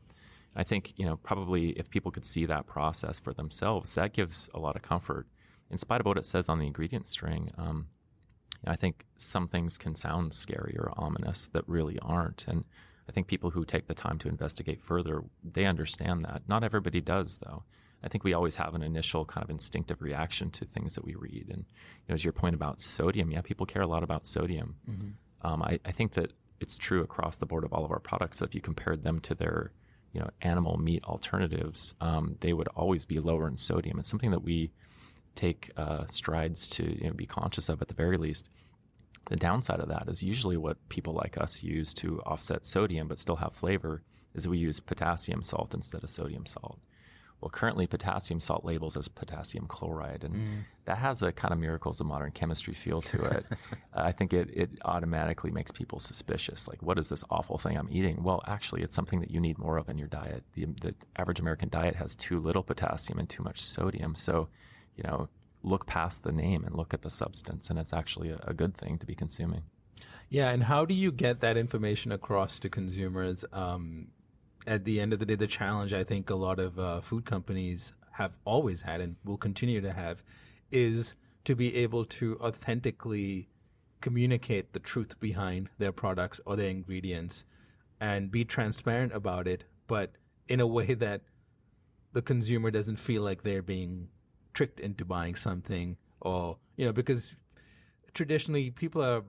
[0.57, 4.49] I think, you know, probably if people could see that process for themselves, that gives
[4.55, 5.27] a lot of comfort.
[5.71, 7.89] In spite of what it says on the ingredient string, um,
[8.67, 12.47] I think some things can sound scary or ominous that really aren't.
[12.49, 12.65] And
[13.09, 16.43] I think people who take the time to investigate further, they understand that.
[16.49, 17.63] Not everybody does, though.
[18.03, 21.15] I think we always have an initial kind of instinctive reaction to things that we
[21.15, 21.47] read.
[21.51, 24.77] And you know, as your point about sodium, yeah, people care a lot about sodium.
[24.89, 25.47] Mm-hmm.
[25.47, 28.39] Um, I, I, think that it's true across the board of all of our products.
[28.39, 29.73] That if you compared them to their,
[30.13, 33.99] you know, animal meat alternatives, um, they would always be lower in sodium.
[33.99, 34.71] It's something that we
[35.39, 38.49] take uh, strides to you know, be conscious of at the very least.
[39.27, 43.19] The downside of that is usually what people like us use to offset sodium but
[43.19, 44.03] still have flavor
[44.35, 46.79] is we use potassium salt instead of sodium salt.
[47.41, 50.59] Well, currently potassium salt labels as potassium chloride, and mm.
[50.87, 53.47] that has a kind of miracles of modern chemistry feel to it.
[53.53, 53.55] uh,
[53.95, 56.67] I think it, it automatically makes people suspicious.
[56.67, 58.25] Like, what is this awful thing I'm eating?
[58.25, 60.43] Well, actually, it's something that you need more of in your diet.
[60.55, 64.17] The, the average American diet has too little potassium and too much sodium.
[64.17, 64.49] So,
[64.99, 65.29] you know,
[65.63, 68.77] look past the name and look at the substance, and it's actually a, a good
[68.77, 69.63] thing to be consuming.
[70.29, 73.45] Yeah, and how do you get that information across to consumers?
[73.53, 74.09] Um,
[74.67, 77.25] at the end of the day, the challenge I think a lot of uh, food
[77.25, 80.23] companies have always had and will continue to have
[80.71, 83.49] is to be able to authentically
[84.01, 87.45] communicate the truth behind their products or their ingredients
[88.01, 90.13] and be transparent about it, but
[90.49, 91.23] in a way that
[92.13, 94.09] the consumer doesn't feel like they're being
[94.59, 97.37] tricked into buying something or, you know, because
[98.13, 99.23] traditionally people are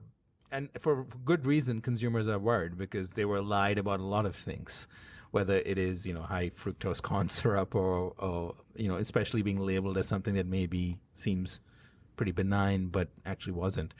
[0.50, 4.34] and for good reason, consumers are worried because they were lied about a lot of
[4.34, 4.88] things,
[5.30, 9.60] whether it is you know high fructose corn syrup or, or you know especially being
[9.60, 11.60] labeled as something that maybe seems
[12.16, 13.94] pretty benign but actually wasn't.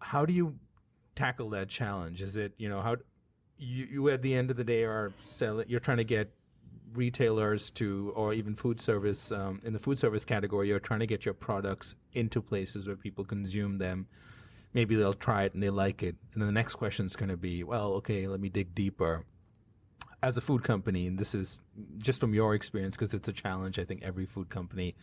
[0.00, 0.56] How do you
[1.14, 2.20] tackle that challenge?
[2.20, 2.96] Is it you know how
[3.58, 5.68] you, you at the end of the day are selling?
[5.68, 6.34] You're trying to get
[6.94, 10.68] retailers to or even food service um, in the food service category.
[10.68, 14.06] You're trying to get your products into places where people consume them
[14.74, 16.16] maybe they'll try it and they like it.
[16.32, 19.24] And then the next question is going to be, well, okay, let me dig deeper.
[20.22, 21.58] As a food company, and this is
[21.98, 24.94] just from your experience, because it's a challenge I think every food company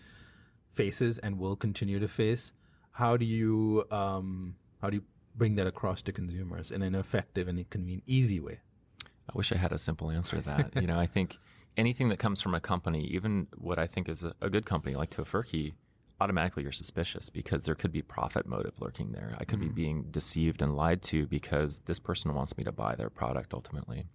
[0.74, 2.54] faces and will continue to face.
[2.92, 5.04] How do you um, how do you
[5.36, 8.60] bring that across to consumers in an effective and convenient, easy way?
[9.04, 10.72] I wish I had a simple answer to that.
[10.76, 11.38] you know, I think
[11.80, 14.96] anything that comes from a company, even what I think is a, a good company
[14.96, 15.74] like Tofurky,
[16.22, 19.36] automatically you're suspicious because there could be profit motive lurking there.
[19.40, 19.64] I could mm.
[19.64, 23.54] be being deceived and lied to because this person wants me to buy their product
[23.54, 24.06] ultimately.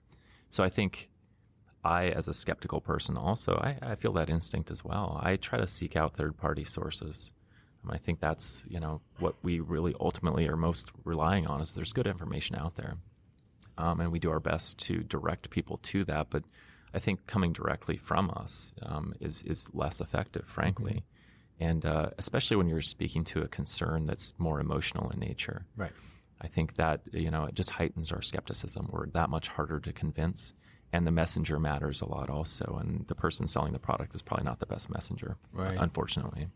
[0.50, 1.08] So I think
[1.82, 5.18] I, as a skeptical person, also I, I feel that instinct as well.
[5.22, 7.30] I try to seek out third party sources.
[7.82, 11.72] Um, I think that's you know what we really ultimately are most relying on is
[11.72, 12.96] there's good information out there,
[13.78, 16.28] um, and we do our best to direct people to that.
[16.30, 16.44] But
[16.94, 20.92] I think coming directly from us um, is is less effective, frankly.
[20.92, 21.14] Mm-hmm
[21.60, 25.64] and uh, especially when you're speaking to a concern that's more emotional in nature.
[25.76, 25.92] Right.
[26.40, 28.88] I think that you know it just heightens our skepticism.
[28.90, 30.52] We're that much harder to convince,
[30.92, 32.78] and the messenger matters a lot also.
[32.80, 35.76] And the person selling the product is probably not the best messenger, right.
[35.78, 36.48] unfortunately.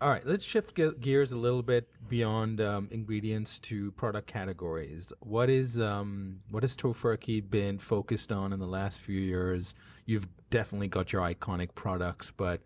[0.00, 5.12] All right, let's shift ge- gears a little bit beyond um, ingredients to product categories.
[5.18, 9.74] What is um, what has Tofurky been focused on in the last few years?
[10.06, 12.60] You've definitely got your iconic products, but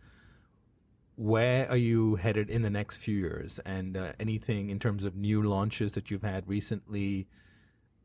[1.16, 5.14] where are you headed in the next few years and uh, anything in terms of
[5.14, 7.28] new launches that you've had recently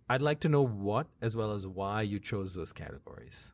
[0.09, 3.53] i'd like to know what as well as why you chose those categories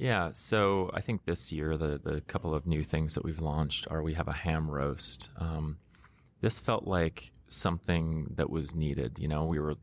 [0.00, 3.86] yeah so i think this year the, the couple of new things that we've launched
[3.90, 5.76] are we have a ham roast um,
[6.40, 9.74] this felt like something that was needed you know we were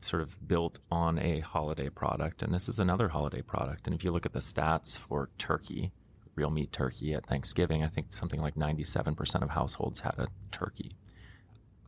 [0.00, 4.04] sort of built on a holiday product and this is another holiday product and if
[4.04, 5.90] you look at the stats for turkey
[6.36, 10.96] real meat turkey at Thanksgiving, I think something like 97% of households had a turkey.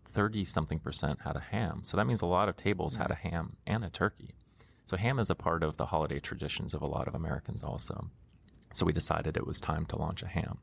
[0.07, 1.81] 30 something percent had a ham.
[1.85, 4.35] So that means a lot of tables had a ham and a turkey.
[4.89, 8.09] So ham is a part of the holiday traditions of a lot of Americans also.
[8.73, 10.59] So we decided it was time to launch a ham.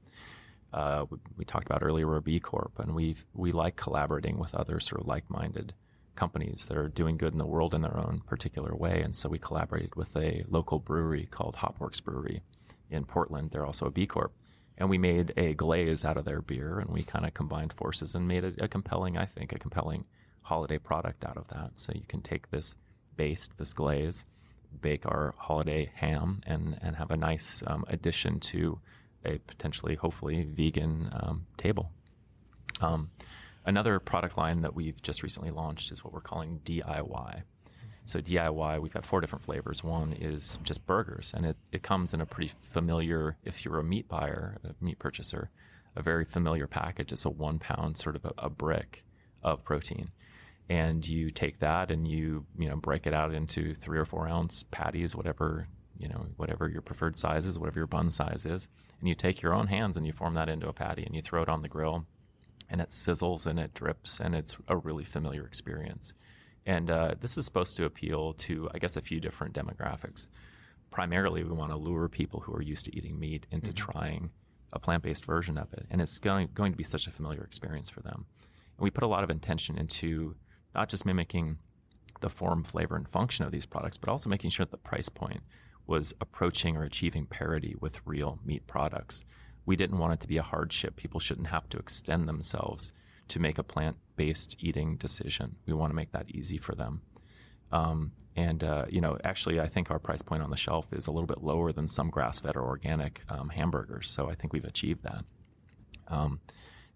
[0.74, 4.40] Uh, we, we, talked about earlier we're a B Corp, and we we like collaborating
[4.40, 5.76] with other sort of like-minded
[6.16, 9.00] companies that are doing good in the world in their own particular way.
[9.02, 12.42] And so we collaborated with a local brewery called Hopworks Brewery,
[12.90, 13.52] in Portland.
[13.52, 14.34] They're also a B Corp.
[14.76, 18.16] And we made a glaze out of their beer and we kind of combined forces
[18.16, 20.06] and made a, a compelling, I think, a compelling
[20.42, 21.74] holiday product out of that.
[21.76, 22.76] So you can take this
[23.16, 24.26] baste, this glaze,
[24.82, 28.80] bake our holiday ham, and, and have a nice um, addition to
[29.26, 31.92] a potentially, hopefully, vegan um, table.
[32.82, 33.10] Um,
[33.66, 37.44] another product line that we've just recently launched is what we're calling DIY.
[38.06, 39.84] So DIY, we've got four different flavors.
[39.84, 43.84] One is just burgers, and it, it comes in a pretty familiar, if you're a
[43.84, 45.50] meat buyer, a meat purchaser,
[45.96, 47.12] a very familiar package.
[47.12, 49.04] It's a one pound sort of a, a brick
[49.42, 50.10] of protein.
[50.70, 54.28] And you take that and you, you know, break it out into three or four
[54.28, 58.68] ounce patties, whatever, you know, whatever your preferred size is, whatever your bun size is.
[59.00, 61.22] And you take your own hands and you form that into a patty and you
[61.22, 62.06] throw it on the grill
[62.70, 66.14] and it sizzles and it drips and it's a really familiar experience.
[66.66, 70.30] And uh, this is supposed to appeal to, I guess, a few different demographics.
[70.90, 73.92] Primarily, we want to lure people who are used to eating meat into mm-hmm.
[73.92, 74.30] trying
[74.74, 75.86] a plant based version of it.
[75.92, 78.26] And it's going, going to be such a familiar experience for them.
[78.78, 80.36] And we put a lot of intention into
[80.76, 81.58] not just mimicking
[82.22, 85.10] the form, flavor, and function of these products, but also making sure that the price
[85.10, 85.42] point
[85.88, 89.24] was approaching or achieving parity with real meat products.
[89.66, 90.96] We didn't want it to be a hardship.
[90.96, 92.92] People shouldn't have to extend themselves
[93.28, 95.56] to make a plant based eating decision.
[95.66, 97.02] We want to make that easy for them.
[97.72, 101.08] Um, and, uh, you know, actually, I think our price point on the shelf is
[101.08, 104.10] a little bit lower than some grass fed or organic um, hamburgers.
[104.10, 105.26] So I think we've achieved that.
[106.08, 106.40] Um,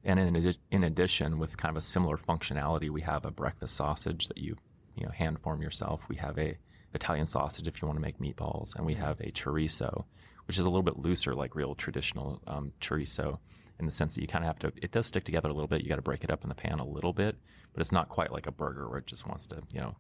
[0.04, 3.76] and in, adi- in addition, with kind of a similar functionality, we have a breakfast
[3.76, 4.56] sausage that you,
[4.96, 6.02] you know, hand form yourself.
[6.10, 6.58] We have a
[6.94, 10.06] Italian sausage if you want to make meatballs, and we have a chorizo,
[10.48, 13.40] which is a little bit looser, like real traditional um, chorizo,
[13.80, 14.72] in the sense that you kind of have to.
[14.82, 15.82] It does stick together a little bit.
[15.84, 17.36] You got to break it up in the pan a little bit,
[17.74, 19.96] but it's not quite like a burger where it just wants to, you know,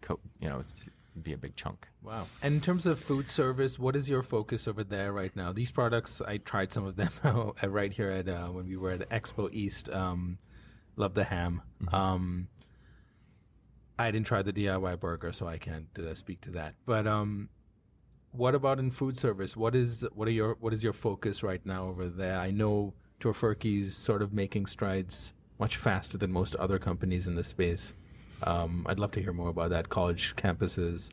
[0.00, 0.88] co- you know, it's
[1.22, 1.88] be a big chunk.
[2.02, 2.26] Wow.
[2.42, 5.52] And in terms of food service, what is your focus over there right now?
[5.52, 7.10] These products, I tried some of them
[7.62, 9.90] right here at uh, when we were at Expo East.
[9.90, 10.38] Um,
[10.96, 11.62] love the ham.
[11.92, 12.48] Um,
[13.98, 16.74] I didn't try the DIY burger, so I can't uh, speak to that.
[16.86, 17.50] But um,
[18.32, 19.56] what about in food service?
[19.56, 22.38] What is what are your what is your focus right now over there?
[22.38, 27.44] I know Tofurky's sort of making strides much faster than most other companies in the
[27.44, 27.92] space.
[28.42, 29.88] Um, I'd love to hear more about that.
[29.88, 31.10] College campuses,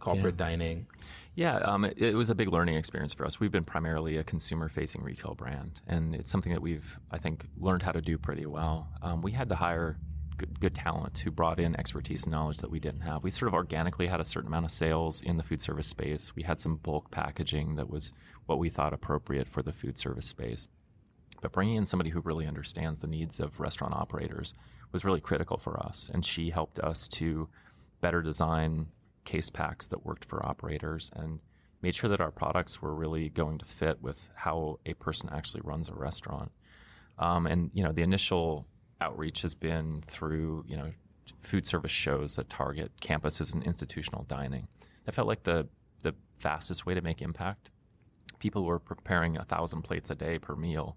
[0.00, 0.46] corporate Yeah.
[0.46, 0.86] dining.
[1.34, 3.38] Yeah, um, it, it was a big learning experience for us.
[3.38, 7.82] We've been primarily a consumer-facing retail brand, and it's something that we've, I think, learned
[7.82, 8.88] how to do pretty well.
[9.02, 9.98] Um, we had to hire
[10.38, 13.22] good, good talent who brought in expertise and knowledge that we didn't have.
[13.22, 16.34] We sort of organically had a certain amount of sales in the food service space.
[16.34, 18.12] We had some bulk packaging that was
[18.46, 20.68] what we thought appropriate for the food service space.
[21.42, 24.54] But bringing in somebody who really understands the needs of restaurant operators
[24.92, 26.10] was really critical for us.
[26.12, 27.48] And she helped us to
[28.00, 28.86] better design
[29.24, 31.40] case packs that worked for operators and
[31.82, 35.60] made sure that our products were really going to fit with how a person actually
[35.64, 36.50] runs a restaurant.
[37.18, 38.66] Um, and you know, the initial
[39.00, 40.90] outreach has been through you know
[41.42, 44.68] food service shows that target campuses and institutional dining.
[45.04, 45.68] That felt like the
[46.02, 47.70] the fastest way to make impact.
[48.38, 50.96] People were preparing a thousand plates a day per meal.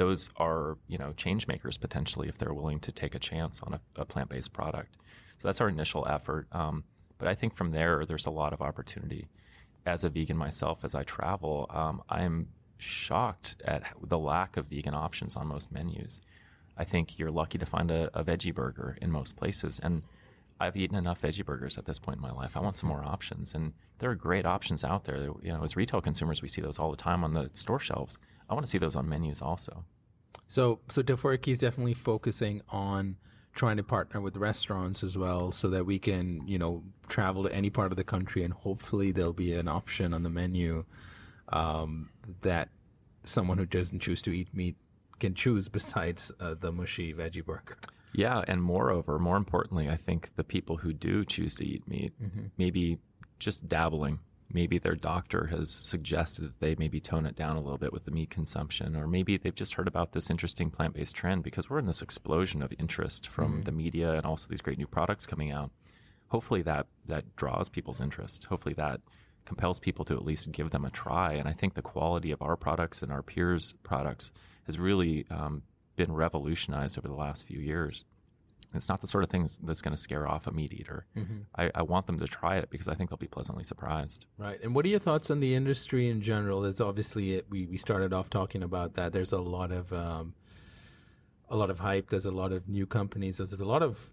[0.00, 3.74] Those are you know change makers potentially if they're willing to take a chance on
[3.74, 4.96] a, a plant based product.
[5.36, 6.46] So that's our initial effort.
[6.52, 6.84] Um,
[7.18, 9.28] but I think from there, there's a lot of opportunity.
[9.84, 12.48] As a vegan myself, as I travel, um, I'm
[12.78, 16.22] shocked at the lack of vegan options on most menus.
[16.78, 19.80] I think you're lucky to find a, a veggie burger in most places.
[19.82, 20.02] And
[20.58, 22.56] I've eaten enough veggie burgers at this point in my life.
[22.56, 23.54] I want some more options.
[23.54, 25.16] And there are great options out there.
[25.42, 28.18] You know, as retail consumers, we see those all the time on the store shelves.
[28.50, 29.84] I want to see those on menus also.
[30.48, 33.16] So, so Tofurky is definitely focusing on
[33.54, 37.52] trying to partner with restaurants as well, so that we can, you know, travel to
[37.52, 40.84] any part of the country, and hopefully there'll be an option on the menu
[41.48, 42.10] um,
[42.42, 42.68] that
[43.24, 44.76] someone who doesn't choose to eat meat
[45.18, 47.76] can choose besides uh, the mushy veggie burger.
[48.12, 52.12] Yeah, and moreover, more importantly, I think the people who do choose to eat meat,
[52.56, 52.98] maybe
[53.38, 54.18] just dabbling,
[54.52, 58.04] maybe their doctor has suggested that they maybe tone it down a little bit with
[58.04, 61.70] the meat consumption, or maybe they've just heard about this interesting plant based trend because
[61.70, 65.26] we're in this explosion of interest from the media and also these great new products
[65.26, 65.70] coming out.
[66.28, 68.44] Hopefully that that draws people's interest.
[68.44, 69.00] Hopefully that
[69.44, 71.32] compels people to at least give them a try.
[71.34, 74.32] And I think the quality of our products and our peers' products
[74.64, 75.62] has really um,
[75.96, 78.04] been revolutionized over the last few years.
[78.74, 81.06] It's not the sort of thing that's going to scare off a meat eater.
[81.56, 84.26] I, I want them to try it because I think they'll be pleasantly surprised.
[84.38, 84.60] Right.
[84.62, 86.60] And what are your thoughts on the industry in general?
[86.60, 89.12] There's obviously we we started off talking about that.
[89.12, 90.34] There's a lot of um,
[91.48, 92.10] a lot of hype.
[92.10, 93.38] There's a lot of new companies.
[93.38, 94.12] There's a lot of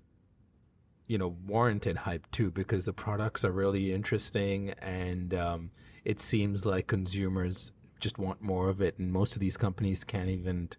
[1.08, 5.72] you know warranted hype too because the products are really interesting and um,
[6.03, 10.30] it seems like consumers just want more of it and most of these companies can't
[10.30, 10.70] even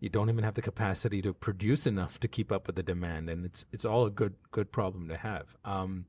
[0.00, 3.28] you don't even have the capacity to produce enough to keep up with the demand
[3.28, 5.56] and it's it's all a good good problem to have.
[5.64, 6.06] Um,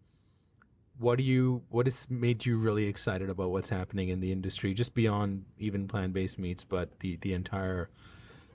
[0.98, 4.74] what do you what has made you really excited about what's happening in the industry
[4.74, 7.90] just beyond even plant-based meats but the the entire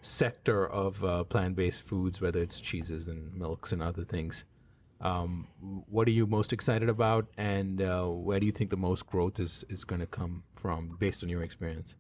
[0.03, 4.45] sector of uh, plant-based foods whether it's cheeses and milks and other things?
[5.01, 9.07] Um, what are you most excited about and uh, where do you think the most
[9.07, 11.97] growth is is going to come from based on your experience?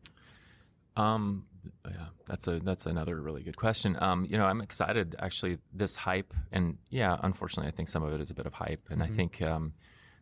[0.96, 1.46] Um,
[1.86, 3.96] yeah, that's a that's another really good question.
[4.00, 5.58] Um, you know, I'm excited actually.
[5.72, 8.82] This hype, and yeah, unfortunately, I think some of it is a bit of hype,
[8.90, 9.72] and I think um,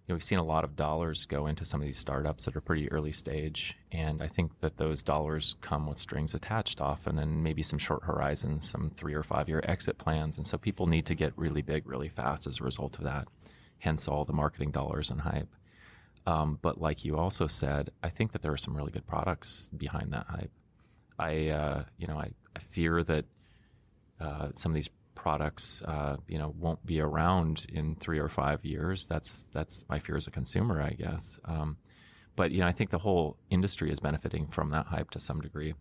[0.06, 2.56] you know we've seen a lot of dollars go into some of these startups that
[2.56, 7.18] are pretty early stage, and I think that those dollars come with strings attached often,
[7.18, 10.86] and maybe some short horizons, some three or five year exit plans, and so people
[10.86, 13.28] need to get really big really fast as a result of that.
[13.78, 15.48] Hence, all the marketing dollars and hype.
[16.26, 19.68] Um, but like you also said, I think that there are some really good products
[19.76, 20.52] behind that hype.
[21.18, 23.24] I, uh, you know, I, I fear that
[24.20, 28.64] uh, some of these products, uh, you know, won't be around in three or five
[28.64, 29.04] years.
[29.04, 31.38] That's that's my fear as a consumer, I guess.
[31.44, 31.76] Um,
[32.34, 35.40] But you know, I think the whole industry is benefiting from that hype to some
[35.40, 35.74] degree.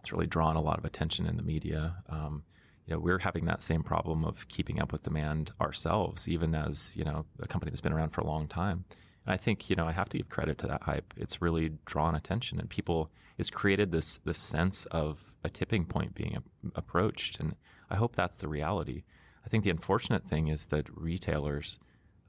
[0.00, 1.96] It's really drawn a lot of attention in the media.
[2.08, 2.44] Um,
[2.86, 6.96] you know, we're having that same problem of keeping up with demand ourselves, even as
[6.96, 8.84] you know a company that's been around for a long time.
[9.28, 11.12] And I think you know I have to give credit to that hype.
[11.18, 13.10] It's really drawn attention, and people.
[13.36, 16.42] It's created this this sense of a tipping point being a,
[16.74, 17.54] approached, and
[17.90, 19.04] I hope that's the reality.
[19.44, 21.78] I think the unfortunate thing is that retailers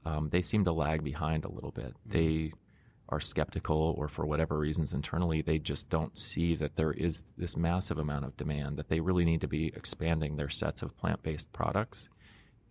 [0.04, 1.94] um, they seem to lag behind a little bit.
[1.94, 2.10] Mm-hmm.
[2.12, 2.52] They
[3.08, 7.56] are skeptical or for whatever reasons internally they just don't see that there is this
[7.56, 11.52] massive amount of demand that they really need to be expanding their sets of plant-based
[11.52, 12.08] products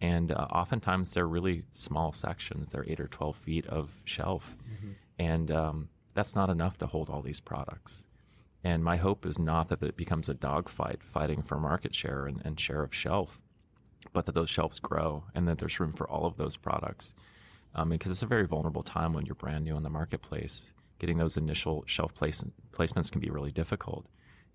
[0.02, 4.92] and uh, oftentimes they're really small sections they're 8 or 12 feet of shelf mm-hmm.
[5.18, 8.08] and um, that's not enough to hold all these products
[8.64, 12.42] and my hope is not that it becomes a dogfight fighting for market share and,
[12.44, 13.42] and share of shelf
[14.14, 17.14] but that those shelves grow and that there's room for all of those products
[17.76, 20.74] um, because it's a very vulnerable time when you're brand new in the marketplace.
[21.00, 24.06] Getting those initial shelf place, placements can be really difficult,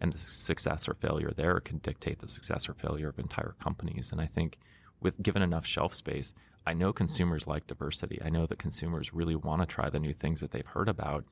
[0.01, 4.13] and the success or failure there can dictate the success or failure of entire companies.
[4.13, 4.59] And I think
[5.05, 6.35] with given enough shelf space,
[6.67, 8.21] I know consumers like diversity.
[8.25, 11.25] I know that consumers really want to try the new things that they've heard about.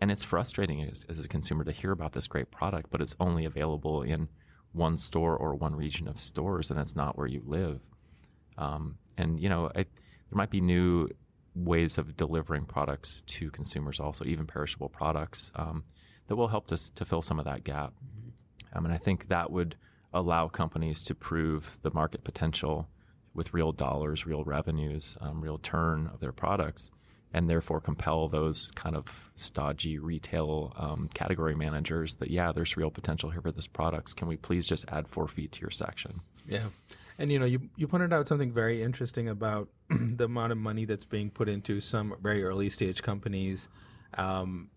[0.00, 3.14] And it's frustrating as, as, a consumer to hear about this great product, but it's
[3.20, 4.28] only available in
[4.72, 7.82] one store or one region of stores, and it's not where you live.
[8.58, 11.08] Um, and you know, I, there might be new
[11.54, 15.84] ways of delivering products to consumers, also even perishable products, um,
[16.26, 17.92] that will help us to fill some of that gap.
[17.92, 18.78] Mm-hmm.
[18.78, 19.76] Um, and I think that would
[20.14, 22.88] allow companies to prove the market potential
[23.34, 26.90] with real dollars, real revenues, um, real turn of their products,
[27.32, 32.90] and therefore compel those kind of stodgy retail um, category managers that yeah, there's real
[32.90, 34.14] potential here for this products.
[34.14, 36.20] Can we please just add four feet to your section?
[36.46, 36.66] Yeah.
[37.18, 40.86] And you know, you you pointed out something very interesting about the amount of money
[40.86, 43.68] that's being put into some very early stage companies,
[44.14, 44.70] um,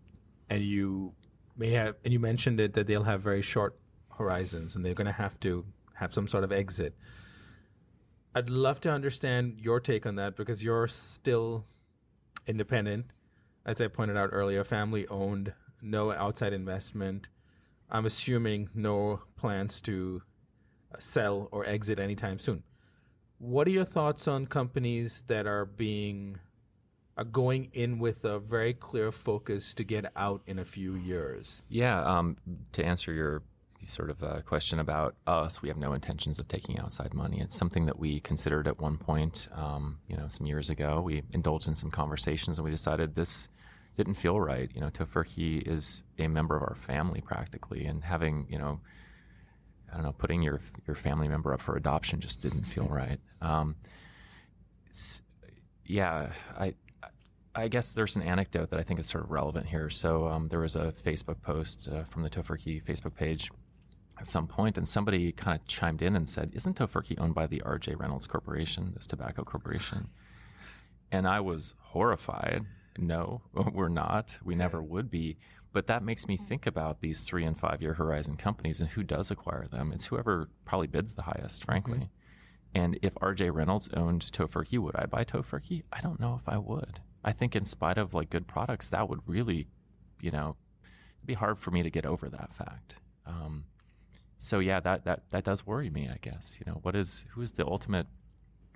[0.49, 1.13] and you
[1.55, 3.77] may have, and you mentioned it that they'll have very short
[4.17, 6.93] horizons, and they're going to have to have some sort of exit.
[8.35, 11.65] I'd love to understand your take on that because you're still
[12.47, 13.11] independent,
[13.65, 17.27] as I pointed out earlier, family owned, no outside investment.
[17.91, 20.23] I'm assuming no plans to
[20.97, 22.63] sell or exit anytime soon.
[23.37, 26.39] What are your thoughts on companies that are being
[27.15, 31.61] are going in with a very clear focus to get out in a few years?
[31.69, 32.37] Yeah, um,
[32.71, 33.43] to answer your
[33.83, 37.39] sort of a question about us, we have no intentions of taking outside money.
[37.39, 41.01] It's something that we considered at one point, um, you know, some years ago.
[41.01, 43.49] We indulged in some conversations and we decided this
[43.95, 44.69] didn't feel right.
[44.73, 48.79] You know, Tofurky is a member of our family practically, and having you know
[49.91, 53.19] I don't know, putting your your family member up for adoption just didn't feel right.
[53.41, 53.75] Um,
[55.85, 56.73] yeah, I
[57.55, 59.89] I guess there's an anecdote that I think is sort of relevant here.
[59.89, 63.51] So um, there was a Facebook post uh, from the Tofurky Facebook page
[64.19, 67.47] at some point, and somebody kind of chimed in and said, "Isn't Tofurky owned by
[67.47, 67.95] the R.J.
[67.95, 70.09] Reynolds Corporation, this tobacco corporation?"
[71.11, 72.65] And I was horrified.
[72.97, 73.41] No,
[73.73, 74.37] we're not.
[74.43, 75.37] We never would be.
[75.71, 79.03] But that makes me think about these three and five year horizon companies and who
[79.03, 79.91] does acquire them.
[79.91, 81.97] It's whoever probably bids the highest, frankly.
[81.97, 82.05] Mm-hmm.
[82.75, 85.83] And if RJ Reynolds owned Tofurky, would I buy Tofurky?
[85.91, 86.99] I don't know if I would.
[87.23, 89.67] I think in spite of like good products, that would really,
[90.21, 90.55] you know,
[91.25, 92.95] be hard for me to get over that fact.
[93.25, 93.65] Um,
[94.43, 96.09] so yeah, that that that does worry me.
[96.09, 98.07] I guess you know what is who is the ultimate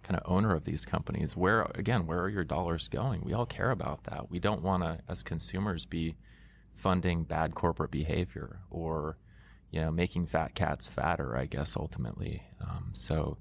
[0.01, 1.36] kind of owner of these companies?
[1.36, 3.22] Where again, where are your dollars going?
[3.22, 4.32] We all care about that.
[4.32, 6.15] We don't want to, as consumers, be
[6.74, 9.18] funding bad corporate behavior or
[9.72, 13.36] you know making fat cats fatter i guess ultimately um, so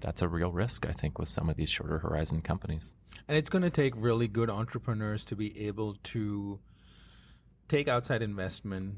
[0.00, 2.94] that's a real risk i think with some of these shorter horizon companies
[3.28, 6.58] and it's going to take really good entrepreneurs to be able to
[7.68, 8.96] take outside investment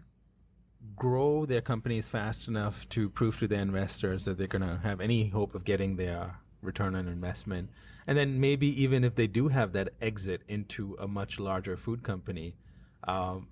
[0.97, 5.01] grow their companies fast enough to prove to their investors that they're going to have
[5.01, 7.70] any hope of getting their return on investment
[8.07, 12.03] and then maybe even if they do have that exit into a much larger food
[12.03, 12.57] company
[13.05, 13.49] um,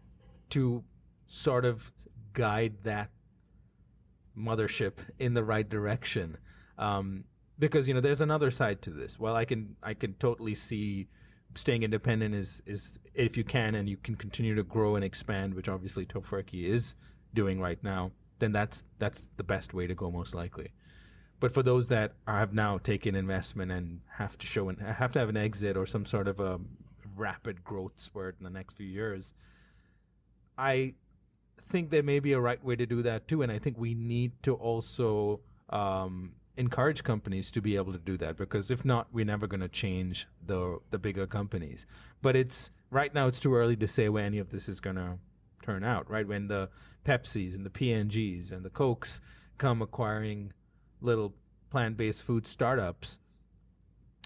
[0.50, 0.84] to
[1.26, 1.92] sort of
[2.32, 3.10] guide that
[4.36, 6.36] mothership in the right direction.
[6.78, 7.24] Um,
[7.58, 9.18] because you know, there's another side to this.
[9.18, 11.08] Well, I can I can totally see
[11.54, 15.54] staying independent is is if you can and you can continue to grow and expand,
[15.54, 16.94] which obviously Tofurky is
[17.34, 18.12] doing right now.
[18.38, 20.72] Then that's that's the best way to go, most likely.
[21.40, 25.18] But for those that have now taken investment and have to show and have to
[25.18, 26.60] have an exit or some sort of a
[27.16, 29.32] rapid growth spurt in the next few years,
[30.58, 30.94] I
[31.60, 33.94] think there may be a right way to do that too, and I think we
[33.94, 39.08] need to also um, encourage companies to be able to do that because if not,
[39.12, 41.86] we're never going to change the the bigger companies.
[42.20, 44.96] But it's right now it's too early to say where any of this is going
[44.96, 45.18] to
[45.62, 46.10] turn out.
[46.10, 46.68] Right when the
[47.04, 49.20] Pepsis and the P&Gs and the Cokes
[49.58, 50.52] come acquiring
[51.00, 51.34] little
[51.70, 53.18] plant-based food startups,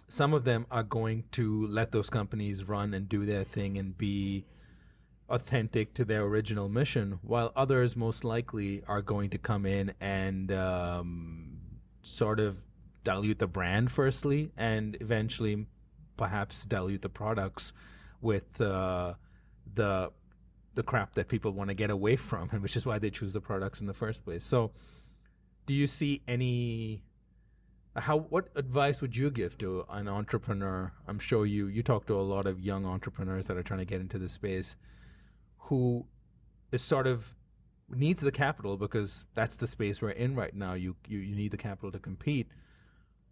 [0.08, 3.96] some of them are going to let those companies run and do their thing and
[3.96, 4.44] be
[5.28, 10.52] authentic to their original mission, while others most likely are going to come in and
[10.52, 11.56] um,
[12.02, 12.58] sort of
[13.02, 15.66] dilute the brand firstly, and eventually
[16.16, 17.72] perhaps dilute the products
[18.20, 19.14] with uh,
[19.74, 20.10] the
[20.74, 23.32] the crap that people want to get away from, and which is why they choose
[23.32, 24.44] the products in the first place.
[24.44, 24.72] So,
[25.66, 27.02] do you see any?
[27.96, 30.92] How what advice would you give to an entrepreneur?
[31.06, 33.84] I'm sure you you talk to a lot of young entrepreneurs that are trying to
[33.84, 34.76] get into the space,
[35.58, 36.06] who
[36.72, 37.34] is sort of
[37.88, 40.74] needs the capital because that's the space we're in right now.
[40.74, 42.48] You you, you need the capital to compete.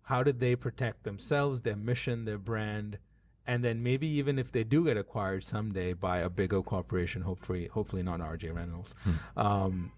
[0.05, 2.99] How did they protect themselves, their mission, their brand?
[3.47, 7.69] And then maybe even if they do get acquired someday by a bigger corporation, hopefully,
[7.69, 9.39] hopefully not RJ Reynolds, hmm.
[9.39, 9.93] um,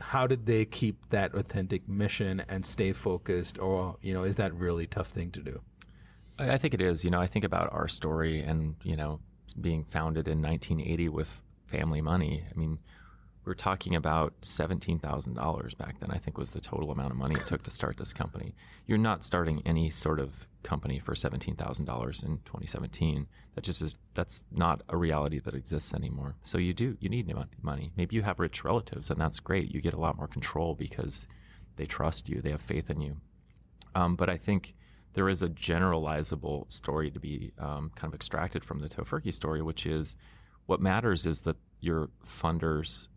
[0.00, 4.54] how did they keep that authentic mission and stay focused, or you know, is that
[4.54, 5.60] really tough thing to do?
[6.38, 7.04] I think it is.
[7.04, 9.20] You know, I think about our story and you know,
[9.60, 12.44] being founded in 1980 with family money.
[12.48, 12.78] I mean,
[13.48, 17.46] we're talking about $17,000 back then, I think was the total amount of money it
[17.46, 18.54] took to start this company.
[18.86, 21.56] You're not starting any sort of company for $17,000
[22.22, 23.26] in 2017.
[23.54, 26.36] That just is, that's not a reality that exists anymore.
[26.42, 27.90] So you do, you need money.
[27.96, 29.74] Maybe you have rich relatives and that's great.
[29.74, 31.26] You get a lot more control because
[31.76, 33.16] they trust you, they have faith in you.
[33.94, 34.74] Um, but I think
[35.14, 39.62] there is a generalizable story to be um, kind of extracted from the Tofurky story,
[39.62, 40.16] which is
[40.66, 43.08] what matters is that your funders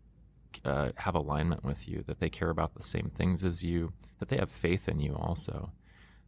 [0.64, 4.28] uh, have alignment with you, that they care about the same things as you, that
[4.28, 5.72] they have faith in you also.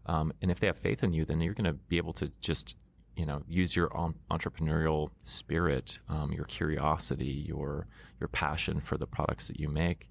[0.07, 2.31] Um, and if they have faith in you, then you're going to be able to
[2.41, 2.77] just,
[3.17, 3.89] you know, use your
[4.31, 7.87] entrepreneurial spirit, um, your curiosity, your
[8.21, 10.09] your passion for the products that you make,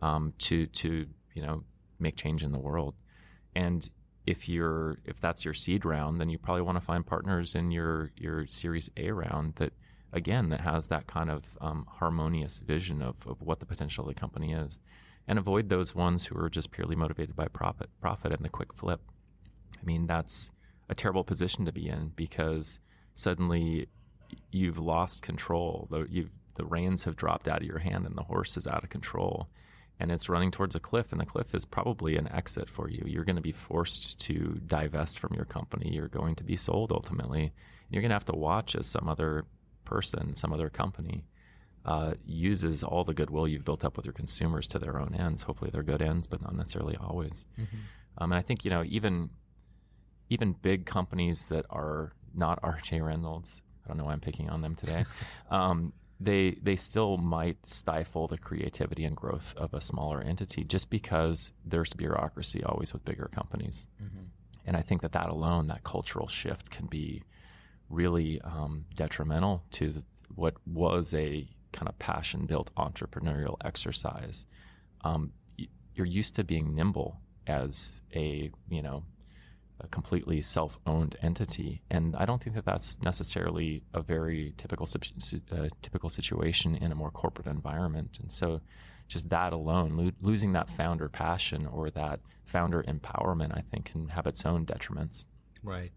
[0.00, 1.64] um, to to you know
[1.98, 2.94] make change in the world.
[3.54, 3.88] And
[4.26, 7.70] if you're if that's your seed round, then you probably want to find partners in
[7.70, 9.72] your your Series A round that
[10.12, 14.14] again, that has that kind of um, harmonious vision of, of what the potential of
[14.14, 14.80] the company is,
[15.26, 18.74] and avoid those ones who are just purely motivated by profit, profit and the quick
[18.74, 19.00] flip.
[19.80, 20.50] I mean, that's
[20.88, 22.78] a terrible position to be in because
[23.14, 23.88] suddenly
[24.50, 25.88] you've lost control.
[25.90, 28.90] The, the reins have dropped out of your hand and the horse is out of
[28.90, 29.48] control.
[30.00, 33.04] And it's running towards a cliff and the cliff is probably an exit for you.
[33.06, 35.90] You're going to be forced to divest from your company.
[35.92, 37.52] You're going to be sold ultimately.
[37.88, 39.44] You're going to have to watch as some other
[39.92, 41.24] person, some other company,
[41.84, 45.42] uh, uses all the goodwill you've built up with your consumers to their own ends.
[45.42, 47.44] Hopefully, they're good ends, but not necessarily always.
[47.58, 47.76] Mm-hmm.
[48.18, 49.30] Um, and I think you know even
[50.30, 53.62] even big companies that are not RJ Reynolds.
[53.84, 55.04] I don't know why I'm picking on them today.
[55.50, 60.88] um, they they still might stifle the creativity and growth of a smaller entity just
[60.88, 63.86] because there's bureaucracy always with bigger companies.
[64.00, 64.24] Mm-hmm.
[64.64, 67.24] And I think that that alone, that cultural shift, can be
[67.92, 70.02] really um, detrimental to
[70.34, 74.46] what was a kind of passion built entrepreneurial exercise.
[75.04, 75.32] Um,
[75.94, 79.04] you're used to being nimble as a you know
[79.80, 85.68] a completely self-owned entity, and I don't think that that's necessarily a very typical uh,
[85.82, 88.18] typical situation in a more corporate environment.
[88.20, 88.60] And so,
[89.08, 94.08] just that alone, lo- losing that founder passion or that founder empowerment, I think, can
[94.08, 95.24] have its own detriments.
[95.64, 95.90] Right,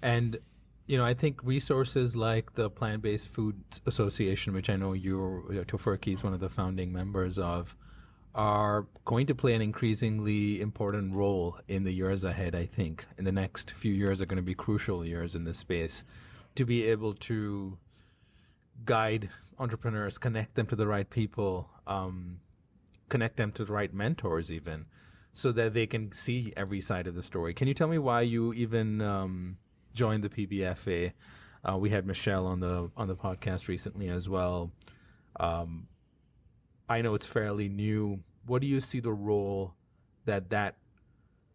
[0.00, 0.38] and
[0.86, 5.42] you know, I think resources like the Plant Based Food Association, which I know you're,
[5.66, 7.76] Tofurky is one of the founding members of,
[8.34, 13.06] are going to play an increasingly important role in the years ahead, I think.
[13.16, 16.04] In the next few years are going to be crucial years in this space
[16.56, 17.78] to be able to
[18.84, 22.40] guide entrepreneurs, connect them to the right people, um,
[23.08, 24.86] connect them to the right mentors, even,
[25.32, 27.54] so that they can see every side of the story.
[27.54, 29.58] Can you tell me why you even um,
[29.94, 31.12] joined the PBFA.
[31.64, 34.70] Uh, we had Michele on the on the podcast recently as well.
[35.40, 35.88] Um,
[36.88, 38.20] I know it's fairly new.
[38.46, 39.74] What do you see the role
[40.26, 40.76] that that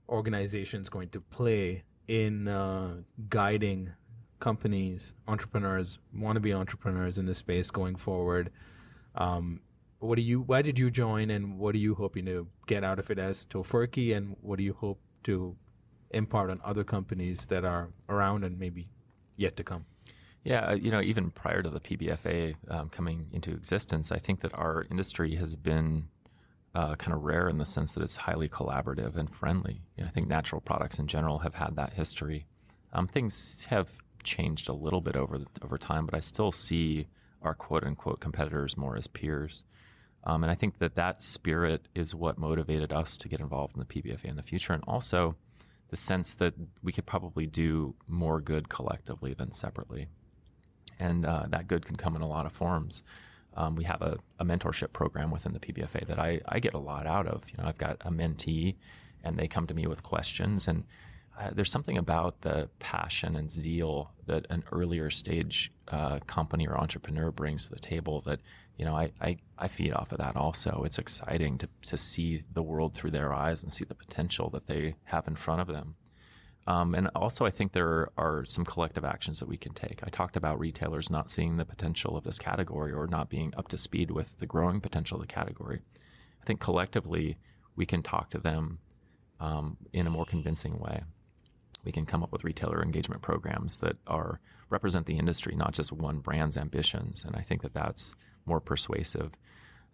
[0.08, 2.96] organization is going to play in uh,
[3.30, 3.92] guiding
[4.40, 8.50] companies, entrepreneurs, want to be entrepreneurs in this space going forward?
[9.16, 9.62] Um,
[10.00, 10.42] what do you?
[10.42, 13.46] Why did you join, and what are you hoping to get out of it as
[13.46, 15.56] Tofurky, and what do you hope to
[16.12, 18.90] impart on other companies that are around and maybe
[19.36, 19.86] yet to come?
[20.44, 24.42] Yeah, uh, you know, even prior to the PBFA um, coming into existence, I think
[24.42, 26.08] that our industry has been
[26.76, 29.82] uh, kind of rare in the sense that it's highly collaborative and friendly.
[29.98, 32.46] You know, I think natural products in general have had that history.
[32.94, 33.90] Um, things have
[34.24, 37.08] changed a little bit over over time, but I still see
[37.42, 39.64] our quote unquote competitors more as peers.
[40.24, 43.80] Um, and I think that that spirit is what motivated us to get involved in
[43.80, 45.36] the PBFA in the future, and also
[45.90, 50.08] the sense that we could probably do more good collectively than separately.
[51.00, 53.04] And uh, that good can come in a lot of forms.
[53.56, 56.80] Um, we have a, a, mentorship program within the PBFA that I, I, get a
[56.80, 57.44] lot out of.
[57.50, 58.76] You know, I've got a mentee,
[59.24, 60.84] and they come to me with questions, and
[61.40, 66.78] uh, there's something about the passion and zeal that an earlier stage uh, company or
[66.78, 68.40] entrepreneur brings to the table that
[68.80, 70.84] you know I, I, I feed off of that also.
[70.86, 74.68] It's exciting to to see the world through their eyes and see the potential that
[74.68, 75.96] they have in front of them.
[76.66, 80.02] Um, and also, I think there are some collective actions that we can take.
[80.04, 83.68] I talked about retailers not seeing the potential of this category or not being up
[83.70, 85.82] to speed with the growing potential of the category.
[86.42, 87.38] I think collectively
[87.76, 88.80] we can talk to them
[89.40, 91.02] um, in a more convincing way.
[91.84, 95.92] We can come up with retailer engagement programs that are represent the industry, not just
[95.92, 97.26] one brand's ambitions.
[97.26, 98.16] And I think that that's
[98.50, 99.32] more persuasive.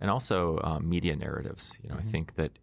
[0.01, 1.77] And also um, media narratives.
[1.81, 2.07] You know, mm-hmm.
[2.07, 2.57] I think that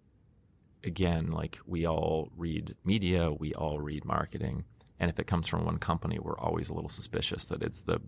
[0.84, 4.64] again, like we all read media, we all read marketing.
[4.98, 8.00] And if it comes from one company, we're always a little suspicious that it's the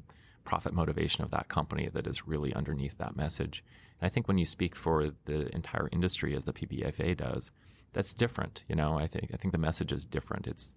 [0.44, 3.64] profit motivation of that company that is really underneath that message.
[4.00, 7.50] And I think when you speak for the entire industry, as the PBFA does,
[7.92, 8.64] that's different.
[8.68, 10.46] You know, I think I think the message is different.
[10.46, 10.72] It's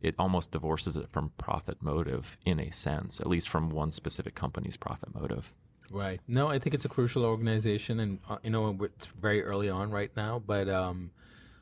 [0.00, 4.34] it almost divorces it from profit motive in a sense, at least from one specific
[4.34, 5.52] company's profit motive.
[5.90, 6.20] Right.
[6.28, 9.90] No, I think it's a crucial organization, and uh, you know it's very early on
[9.90, 11.10] right now, but um,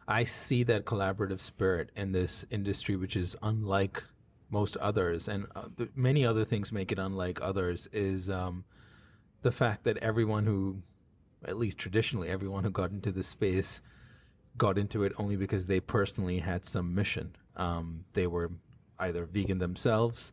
[0.06, 4.02] I see that collaborative spirit in this industry, which is unlike
[4.50, 7.88] most others, and uh, many other things make it unlike others.
[7.90, 8.64] Is um,
[9.40, 10.82] the fact that everyone who,
[11.46, 13.80] at least traditionally, everyone who got into this space,
[14.58, 17.34] got into it only because they personally had some mission.
[17.56, 18.50] Um, they were
[18.98, 20.32] either vegan themselves,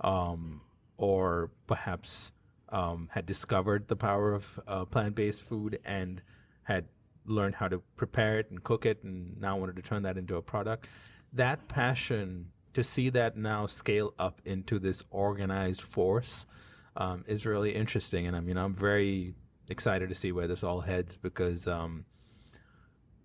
[0.00, 0.60] um,
[0.96, 2.32] or perhaps
[2.70, 6.22] um, had discovered the power of uh, plant-based food and
[6.62, 6.86] had
[7.24, 10.36] learned how to prepare it and cook it and now wanted to turn that into
[10.36, 10.86] a product.
[11.32, 16.46] That passion to see that now scale up into this organized force
[16.96, 18.26] um, is really interesting.
[18.26, 19.34] And I mean, I'm very
[19.68, 22.04] excited to see where this all heads because um,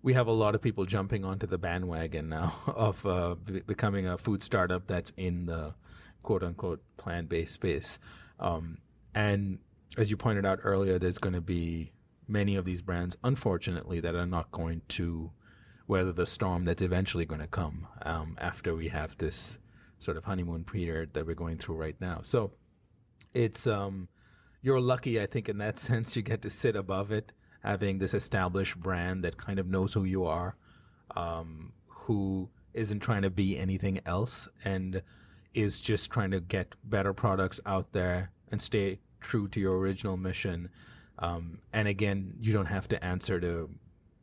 [0.02, 4.06] we have a lot of people jumping onto the bandwagon now of uh, b- becoming
[4.06, 5.74] a food startup that's in the
[6.22, 7.98] quote unquote plant based space.
[8.38, 8.78] Um,
[9.14, 9.58] and
[9.96, 11.92] as you pointed out earlier, there's going to be
[12.26, 15.30] many of these brands, unfortunately, that are not going to
[15.86, 19.58] weather the storm that's eventually going to come um, after we have this
[19.98, 22.20] sort of honeymoon period that we're going through right now.
[22.22, 22.52] So
[23.32, 24.08] it's um,
[24.62, 26.16] you're lucky, I think, in that sense.
[26.16, 30.04] You get to sit above it, having this established brand that kind of knows who
[30.04, 30.56] you are,
[31.16, 35.02] um, who isn't trying to be anything else, and
[35.52, 40.16] is just trying to get better products out there and stay true to your original
[40.16, 40.68] mission
[41.18, 43.70] um, and again, you don't have to answer to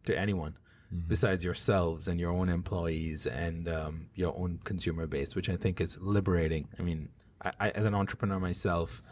[0.06, 0.58] to anyone
[0.93, 1.08] mm-hmm.
[1.08, 5.80] besides yourselves and your own employees and um, your own consumer base, which I think
[5.80, 6.68] is liberating.
[6.80, 7.10] I mean,
[7.41, 9.04] I, I, as an entrepreneur myself,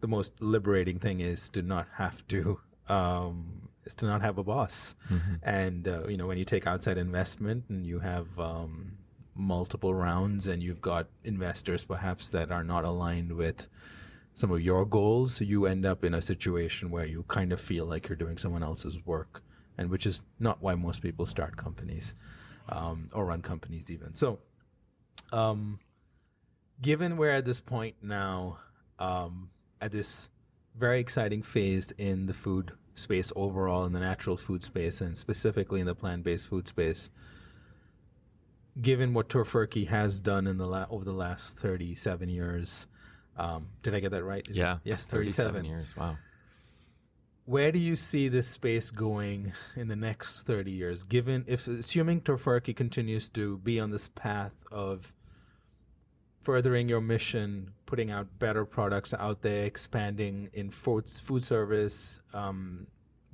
[0.00, 4.44] the most liberating thing is to not have to um, is to not have a
[4.44, 4.94] boss.
[5.10, 5.34] Mm-hmm.
[5.42, 8.98] And uh, you know, when you take outside investment and you have um,
[9.34, 13.68] multiple rounds and you've got investors perhaps that are not aligned with
[14.34, 17.86] some of your goals, you end up in a situation where you kind of feel
[17.86, 19.42] like you're doing someone else's work,
[19.78, 22.14] and which is not why most people start companies
[22.68, 24.14] um, or run companies even.
[24.14, 24.40] So,
[25.32, 25.78] um,
[26.82, 28.58] given we're at this point now,
[28.98, 30.28] um, at this
[30.76, 35.80] very exciting phase in the food space overall, in the natural food space, and specifically
[35.80, 37.10] in the plant-based food space.
[38.80, 42.88] Given what Tofurky has done in the la- over the last 37 years,
[43.36, 44.46] um, did I get that right?
[44.48, 44.76] Is yeah.
[44.76, 44.80] It?
[44.84, 45.52] Yes, 37.
[45.52, 45.96] 37 years.
[45.96, 46.16] Wow.
[47.46, 51.04] Where do you see this space going in the next 30 years?
[51.04, 55.12] Given, if assuming Tofurky continues to be on this path of
[56.40, 62.86] furthering your mission, putting out better products out there, expanding in food, food service, um,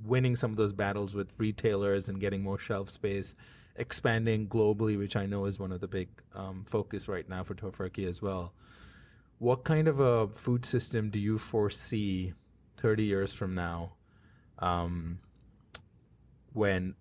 [0.03, 3.35] winning some of those battles with retailers and getting more shelf space,
[3.75, 7.53] expanding globally, which I know is one of the big um, focus right now for
[7.53, 8.53] Tofurky as well.
[9.41, 12.33] What kind of a food system do you foresee
[12.77, 13.93] 30 years from now
[14.59, 15.17] um,
[16.53, 16.93] when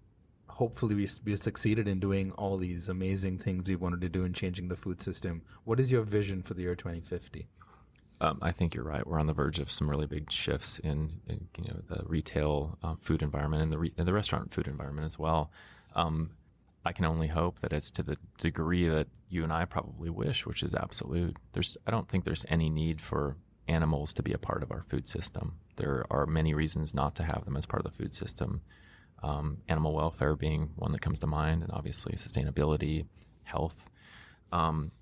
[0.49, 4.33] hopefully we, we succeeded in doing all these amazing things we wanted to do in
[4.33, 5.43] changing the food system?
[5.65, 7.47] What is your vision for the year 2050?
[8.23, 9.07] Um, I think you're right.
[9.07, 12.79] We're on the verge of some really big shifts in, in you know the retail
[12.83, 15.51] uh, food environment and the re- and the restaurant food environment as well.
[15.95, 16.31] Um,
[16.87, 20.45] I can only hope that it's to the degree that you and I probably wish,
[20.45, 21.37] which is absolute.
[21.53, 23.37] There's I don't think there's any need for
[23.69, 25.55] animals to be a part of our food system.
[25.77, 28.63] There are many reasons not to have them as part of the food system.
[29.23, 33.07] Um, animal welfare being one that comes to mind, and obviously sustainability,
[33.45, 33.91] health.
[34.51, 34.93] Um,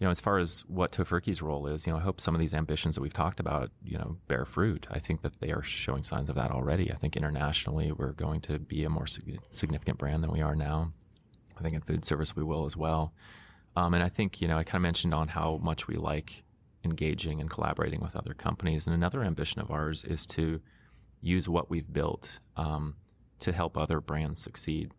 [0.00, 2.40] you know, as far as what Tofurky's role is, you know, I hope some of
[2.40, 4.86] these ambitions that we've talked about, you know, bear fruit.
[4.90, 6.90] I think that they are showing signs of that already.
[6.90, 10.92] I think internationally we're going to be a more significant brand than we are now.
[11.58, 13.12] I think in food service we will as well.
[13.80, 16.42] Um, and I think, you know, I kind of mentioned on how much we like
[16.84, 18.86] engaging and collaborating with other companies.
[18.86, 20.60] And another ambition of ours is to
[21.22, 22.96] use what we've built um,
[23.38, 24.92] to help other brands succeed.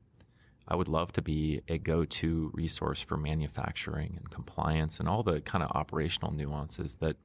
[0.67, 5.21] I would love to be a go to resource for manufacturing and compliance and all
[5.21, 7.17] the kind of operational nuances that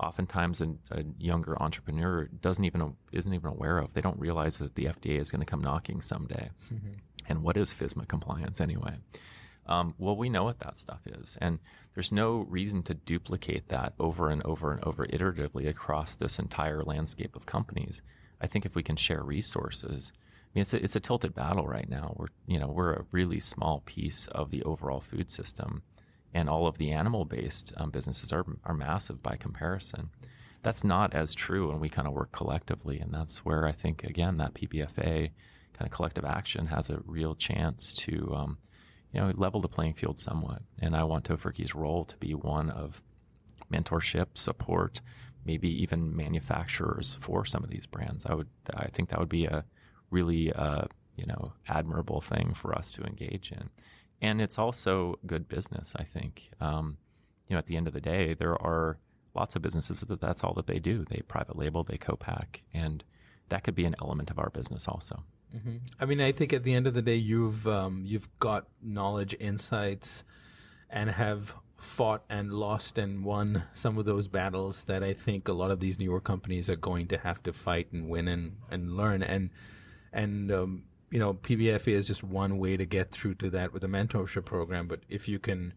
[0.00, 3.94] oftentimes a, a, younger entrepreneur doesn't even isn't even aware of.
[3.94, 6.50] They don't realize that the FDA is going to come knocking someday.
[6.72, 6.92] Mm-hmm.
[7.28, 8.96] And what is FSMA compliance anyway?
[9.68, 11.58] Um, well, we know what that stuff is, and
[11.94, 16.82] there's no reason to duplicate that over and over and over iteratively across this entire
[16.82, 18.00] landscape of companies.
[18.40, 21.66] I think if we can share resources, I mean, it's a, it's a tilted battle
[21.66, 22.14] right now.
[22.16, 25.82] We're you know we're a really small piece of the overall food system,
[26.32, 30.10] and all of the animal-based um, businesses are are massive by comparison.
[30.62, 34.04] That's not as true when we kind of work collectively, and that's where I think
[34.04, 35.30] again that PBFA
[35.74, 38.58] kind of collective action has a real chance to um,
[39.12, 40.62] you know level the playing field somewhat.
[40.78, 43.02] And I want Tofurky's role to be one of
[43.72, 45.00] mentorship, support,
[45.44, 48.26] maybe even manufacturers for some of these brands.
[48.26, 49.64] I would I think that would be a
[50.10, 50.84] really uh,
[51.16, 53.70] you know admirable thing for us to engage in,
[54.20, 55.94] and it's also good business.
[55.96, 56.98] I think um,
[57.48, 58.98] you know at the end of the day, there are
[59.34, 61.04] lots of businesses that that's all that they do.
[61.08, 63.04] They private label, they co-pack, and
[63.48, 65.22] that could be an element of our business also.
[65.56, 65.76] Mm-hmm.
[65.98, 69.34] I mean, I think at the end of the day, you've um, you've got knowledge,
[69.38, 70.24] insights,
[70.90, 75.52] and have fought and lost and won some of those battles that I think a
[75.52, 78.96] lot of these newer companies are going to have to fight and win and, and
[78.96, 79.22] learn.
[79.22, 79.50] And
[80.12, 83.84] and um, you know PBFA is just one way to get through to that with
[83.84, 84.88] a mentorship program.
[84.88, 85.74] But if you can,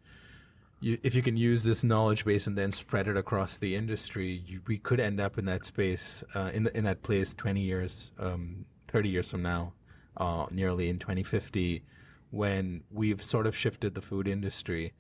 [0.79, 4.43] you, if you can use this knowledge base and then spread it across the industry,
[4.45, 7.61] you, we could end up in that space, uh, in the, in that place, twenty
[7.61, 9.73] years, um, thirty years from now,
[10.17, 11.83] uh, nearly in twenty fifty,
[12.29, 14.93] when we've sort of shifted the food industry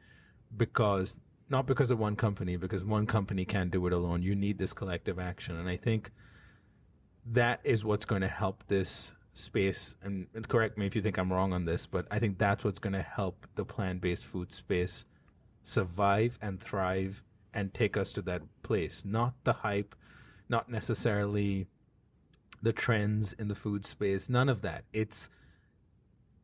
[0.55, 1.15] because
[1.49, 4.23] not because of one company, because one company can't do it alone.
[4.23, 6.11] You need this collective action, and I think
[7.25, 11.17] that is what's going to help this space, and, and correct me if you think
[11.17, 14.25] I'm wrong on this, but I think that's what's going to help the plant based
[14.25, 15.05] food space
[15.63, 17.23] survive and thrive
[17.53, 19.03] and take us to that place.
[19.05, 19.95] Not the hype,
[20.49, 21.67] not necessarily
[22.61, 24.83] the trends in the food space, none of that.
[24.93, 25.29] It's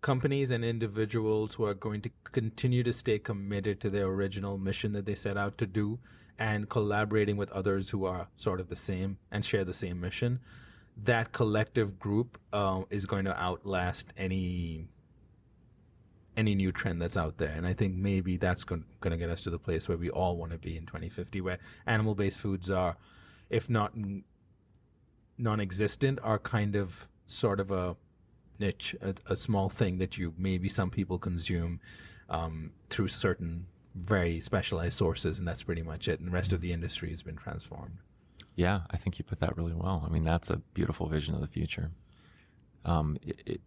[0.02, 4.94] companies and individuals who are going to continue to stay committed to their original mission
[4.94, 6.00] that they set out to do
[6.40, 10.40] and collaborating with others who are sort of the same and share the same mission
[11.04, 14.88] that collective group uh, is going to outlast any
[16.36, 17.50] any new trend that's out there.
[17.50, 20.38] And I think maybe that's going, to get us to the place where we all
[20.38, 21.58] want to be in 2050, where
[21.88, 22.96] animal based foods are,
[23.50, 23.94] if not
[25.38, 27.96] non existent, are kind of sort of a
[28.60, 31.80] niche, a, a, small thing that you maybe some people consume
[32.30, 35.40] um, through certain very specialized sources.
[35.40, 36.20] And that's pretty much it.
[36.20, 37.98] And the rest of the industry has been transformed.
[38.56, 40.04] Yeah, I think you put that really well.
[40.06, 41.92] I mean, that's a beautiful vision of the future.
[42.86, 43.62] Um, it, it,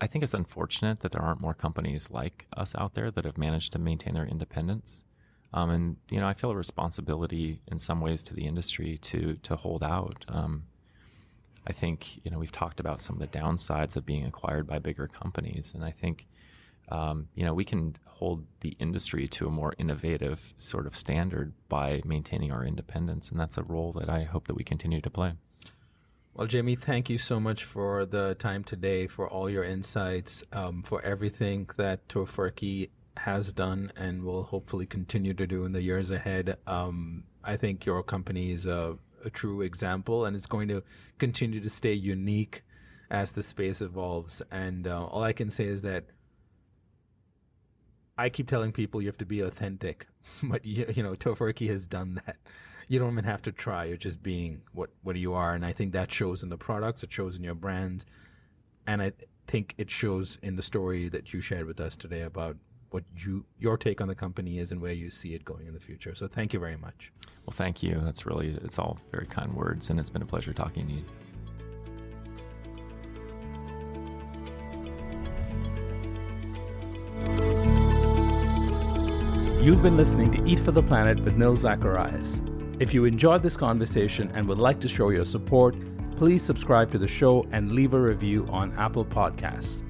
[0.00, 3.36] I think it's unfortunate that there aren't more companies like us out there that have
[3.36, 5.04] managed to maintain their independence.
[5.52, 9.34] Um, and you know, I feel a responsibility in some ways to the industry to
[9.42, 10.24] to hold out.
[10.28, 10.64] Um,
[11.66, 14.78] I think you know we've talked about some of the downsides of being acquired by
[14.78, 16.26] bigger companies, and I think
[16.88, 21.54] um, you know we can hold the industry to a more innovative sort of standard
[21.70, 23.30] by maintaining our independence.
[23.30, 25.32] And that's a role that I hope that we continue to play.
[26.34, 30.82] Well, Jaime, thank you so much for the time today, for all your insights, um,
[30.82, 36.10] for everything that Tofurky has done and will hopefully continue to do in the years
[36.10, 36.58] ahead.
[36.66, 40.82] Um, I think your company is a, a true example and it's going to
[41.18, 42.62] continue to stay unique
[43.10, 44.40] as the space evolves.
[44.50, 46.04] And uh, all I can say is that
[48.16, 50.06] I keep telling people you have to be authentic,
[50.42, 52.36] but you, you know, Tofurky has done that.
[52.86, 53.84] You don't even have to try.
[53.84, 57.04] You're just being what what you are, and I think that shows in the products.
[57.04, 58.04] It shows in your brand,
[58.84, 59.12] and I
[59.46, 62.56] think it shows in the story that you shared with us today about
[62.90, 65.74] what you your take on the company is and where you see it going in
[65.74, 66.14] the future.
[66.14, 67.12] So thank you very much.
[67.46, 68.00] Well, thank you.
[68.04, 71.04] That's really it's all very kind words, and it's been a pleasure talking to you.
[79.62, 82.40] You've been listening to Eat for the Planet with Nil Zacharias.
[82.78, 85.76] If you enjoyed this conversation and would like to show your support,
[86.16, 89.82] please subscribe to the show and leave a review on Apple Podcasts.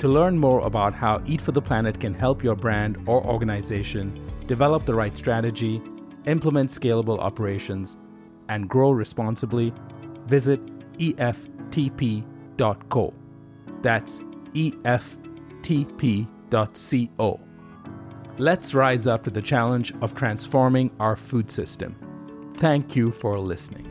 [0.00, 4.18] To learn more about how Eat for the Planet can help your brand or organization
[4.46, 5.82] develop the right strategy,
[6.24, 7.96] implement scalable operations,
[8.48, 9.74] and grow responsibly,
[10.26, 10.58] visit
[10.96, 12.24] EFTP.co.
[13.82, 14.20] That's
[14.54, 15.10] EFTP.co.
[18.38, 21.94] Let's rise up to the challenge of transforming our food system.
[22.56, 23.89] Thank you for listening.